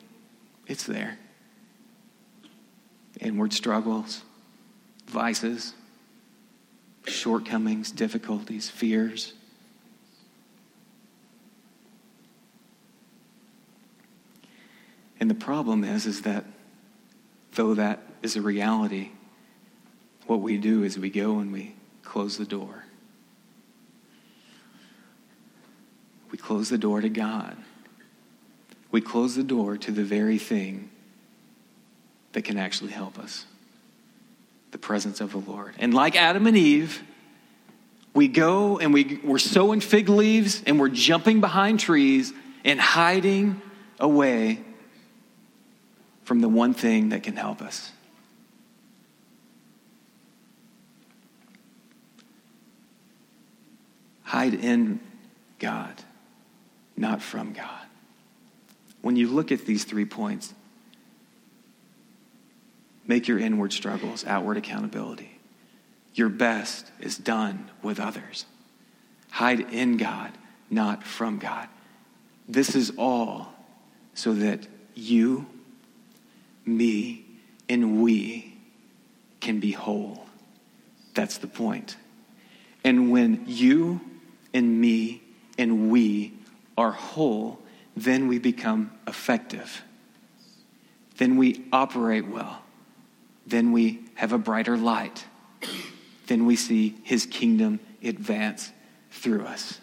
it's 0.67 0.83
there. 0.83 1.17
Inward 3.19 3.53
struggles, 3.53 4.23
vices, 5.07 5.73
shortcomings, 7.05 7.91
difficulties, 7.91 8.69
fears. 8.69 9.33
And 15.19 15.29
the 15.29 15.35
problem 15.35 15.83
is, 15.83 16.05
is 16.05 16.23
that 16.23 16.45
though 17.53 17.73
that 17.75 18.01
is 18.21 18.35
a 18.35 18.41
reality, 18.41 19.11
what 20.27 20.41
we 20.41 20.57
do 20.57 20.83
is 20.83 20.97
we 20.97 21.09
go 21.09 21.39
and 21.39 21.51
we 21.51 21.75
close 22.03 22.37
the 22.37 22.45
door. 22.45 22.85
We 26.31 26.37
close 26.37 26.69
the 26.69 26.77
door 26.77 27.01
to 27.01 27.09
God. 27.09 27.55
We 28.91 29.01
close 29.01 29.35
the 29.35 29.43
door 29.43 29.77
to 29.77 29.91
the 29.91 30.03
very 30.03 30.37
thing 30.37 30.89
that 32.33 32.43
can 32.43 32.57
actually 32.57 32.91
help 32.91 33.17
us 33.17 33.45
the 34.75 34.79
presence 34.79 35.21
of 35.21 35.31
the 35.31 35.37
Lord. 35.37 35.73
And 35.79 35.93
like 35.93 36.17
Adam 36.17 36.47
and 36.47 36.57
Eve, 36.57 37.01
we 38.13 38.27
go 38.27 38.77
and 38.77 38.93
we, 38.93 39.21
we're 39.23 39.37
sewing 39.37 39.79
fig 39.79 40.09
leaves 40.09 40.61
and 40.65 40.77
we're 40.77 40.89
jumping 40.89 41.39
behind 41.39 41.79
trees 41.79 42.33
and 42.65 42.77
hiding 42.77 43.61
away 44.01 44.59
from 46.25 46.41
the 46.41 46.49
one 46.49 46.73
thing 46.73 47.07
that 47.09 47.23
can 47.23 47.37
help 47.37 47.61
us. 47.61 47.89
Hide 54.23 54.55
in 54.55 54.99
God, 55.57 56.03
not 56.97 57.21
from 57.21 57.53
God. 57.53 57.85
When 59.01 59.15
you 59.15 59.29
look 59.29 59.53
at 59.53 59.65
these 59.65 59.85
three 59.85 60.03
points, 60.03 60.53
make 63.07 63.27
your 63.27 63.39
inward 63.39 63.73
struggles 63.73 64.25
outward 64.25 64.57
accountability. 64.57 65.39
Your 66.13 66.29
best 66.29 66.91
is 66.99 67.17
done 67.17 67.69
with 67.81 67.99
others. 67.99 68.45
Hide 69.31 69.59
in 69.73 69.97
God, 69.97 70.31
not 70.69 71.03
from 71.03 71.39
God. 71.39 71.67
This 72.47 72.75
is 72.75 72.93
all 72.97 73.53
so 74.13 74.33
that 74.33 74.67
you 74.93 75.45
me, 76.65 77.25
and 77.67 78.01
we 78.01 78.55
can 79.39 79.59
be 79.59 79.71
whole. 79.71 80.25
That's 81.13 81.37
the 81.37 81.47
point. 81.47 81.97
And 82.83 83.11
when 83.11 83.43
you 83.47 84.01
and 84.53 84.79
me 84.79 85.21
and 85.57 85.89
we 85.91 86.33
are 86.77 86.91
whole, 86.91 87.59
then 87.95 88.27
we 88.27 88.39
become 88.39 88.91
effective. 89.07 89.83
Then 91.17 91.37
we 91.37 91.65
operate 91.71 92.27
well. 92.27 92.61
Then 93.45 93.71
we 93.71 94.01
have 94.15 94.33
a 94.33 94.37
brighter 94.37 94.77
light. 94.77 95.25
Then 96.27 96.45
we 96.45 96.55
see 96.55 96.95
his 97.03 97.25
kingdom 97.25 97.79
advance 98.03 98.71
through 99.11 99.45
us. 99.45 99.79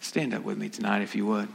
Stand 0.00 0.34
up 0.34 0.42
with 0.42 0.58
me 0.58 0.68
tonight 0.68 1.02
if 1.02 1.14
you 1.14 1.26
would. 1.26 1.48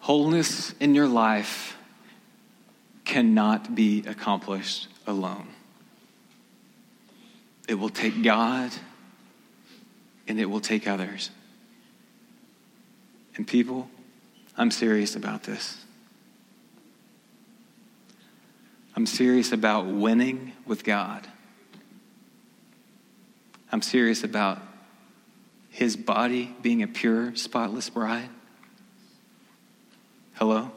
Wholeness 0.00 0.74
in 0.80 0.94
your 0.94 1.06
life 1.06 1.76
cannot 3.10 3.74
be 3.74 4.04
accomplished 4.06 4.86
alone. 5.04 5.48
It 7.66 7.74
will 7.74 7.88
take 7.88 8.22
God 8.22 8.70
and 10.28 10.38
it 10.38 10.44
will 10.44 10.60
take 10.60 10.86
others. 10.86 11.30
And 13.34 13.48
people, 13.48 13.90
I'm 14.56 14.70
serious 14.70 15.16
about 15.16 15.42
this. 15.42 15.84
I'm 18.94 19.06
serious 19.06 19.50
about 19.50 19.86
winning 19.86 20.52
with 20.64 20.84
God. 20.84 21.26
I'm 23.72 23.82
serious 23.82 24.22
about 24.22 24.62
his 25.68 25.96
body 25.96 26.54
being 26.62 26.84
a 26.84 26.86
pure, 26.86 27.34
spotless 27.34 27.90
bride? 27.90 28.28
Hello? 30.34 30.70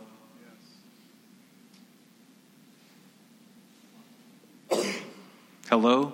Hello? 5.73 6.13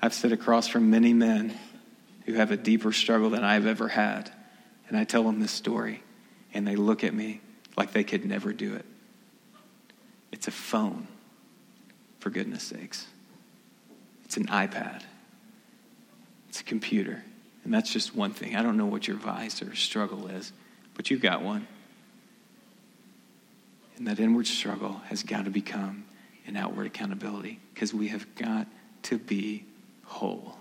I've 0.00 0.14
sit 0.14 0.32
across 0.32 0.68
from 0.68 0.88
many 0.88 1.12
men 1.12 1.54
who 2.24 2.32
have 2.32 2.50
a 2.50 2.56
deeper 2.56 2.92
struggle 2.92 3.28
than 3.28 3.44
I've 3.44 3.66
ever 3.66 3.88
had, 3.88 4.32
and 4.88 4.96
I 4.96 5.04
tell 5.04 5.22
them 5.24 5.38
this 5.38 5.50
story, 5.50 6.02
and 6.54 6.66
they 6.66 6.76
look 6.76 7.04
at 7.04 7.12
me 7.12 7.42
like 7.76 7.92
they 7.92 8.04
could 8.04 8.24
never 8.24 8.54
do 8.54 8.74
it. 8.74 8.86
It's 10.32 10.48
a 10.48 10.50
phone, 10.50 11.06
for 12.18 12.30
goodness 12.30 12.62
sakes. 12.62 13.06
It's 14.24 14.38
an 14.38 14.46
iPad. 14.46 15.02
It's 16.48 16.62
a 16.62 16.64
computer. 16.64 17.22
And 17.64 17.74
that's 17.74 17.92
just 17.92 18.16
one 18.16 18.32
thing. 18.32 18.56
I 18.56 18.62
don't 18.62 18.78
know 18.78 18.86
what 18.86 19.06
your 19.06 19.18
vice 19.18 19.60
or 19.60 19.74
struggle 19.74 20.28
is, 20.28 20.54
but 20.94 21.10
you've 21.10 21.20
got 21.20 21.42
one. 21.42 21.66
And 23.96 24.06
that 24.06 24.18
inward 24.18 24.46
struggle 24.46 25.00
has 25.06 25.22
got 25.22 25.44
to 25.44 25.50
become 25.50 26.04
an 26.46 26.56
outward 26.56 26.86
accountability 26.86 27.60
because 27.72 27.94
we 27.94 28.08
have 28.08 28.34
got 28.34 28.66
to 29.04 29.18
be 29.18 29.64
whole. 30.04 30.56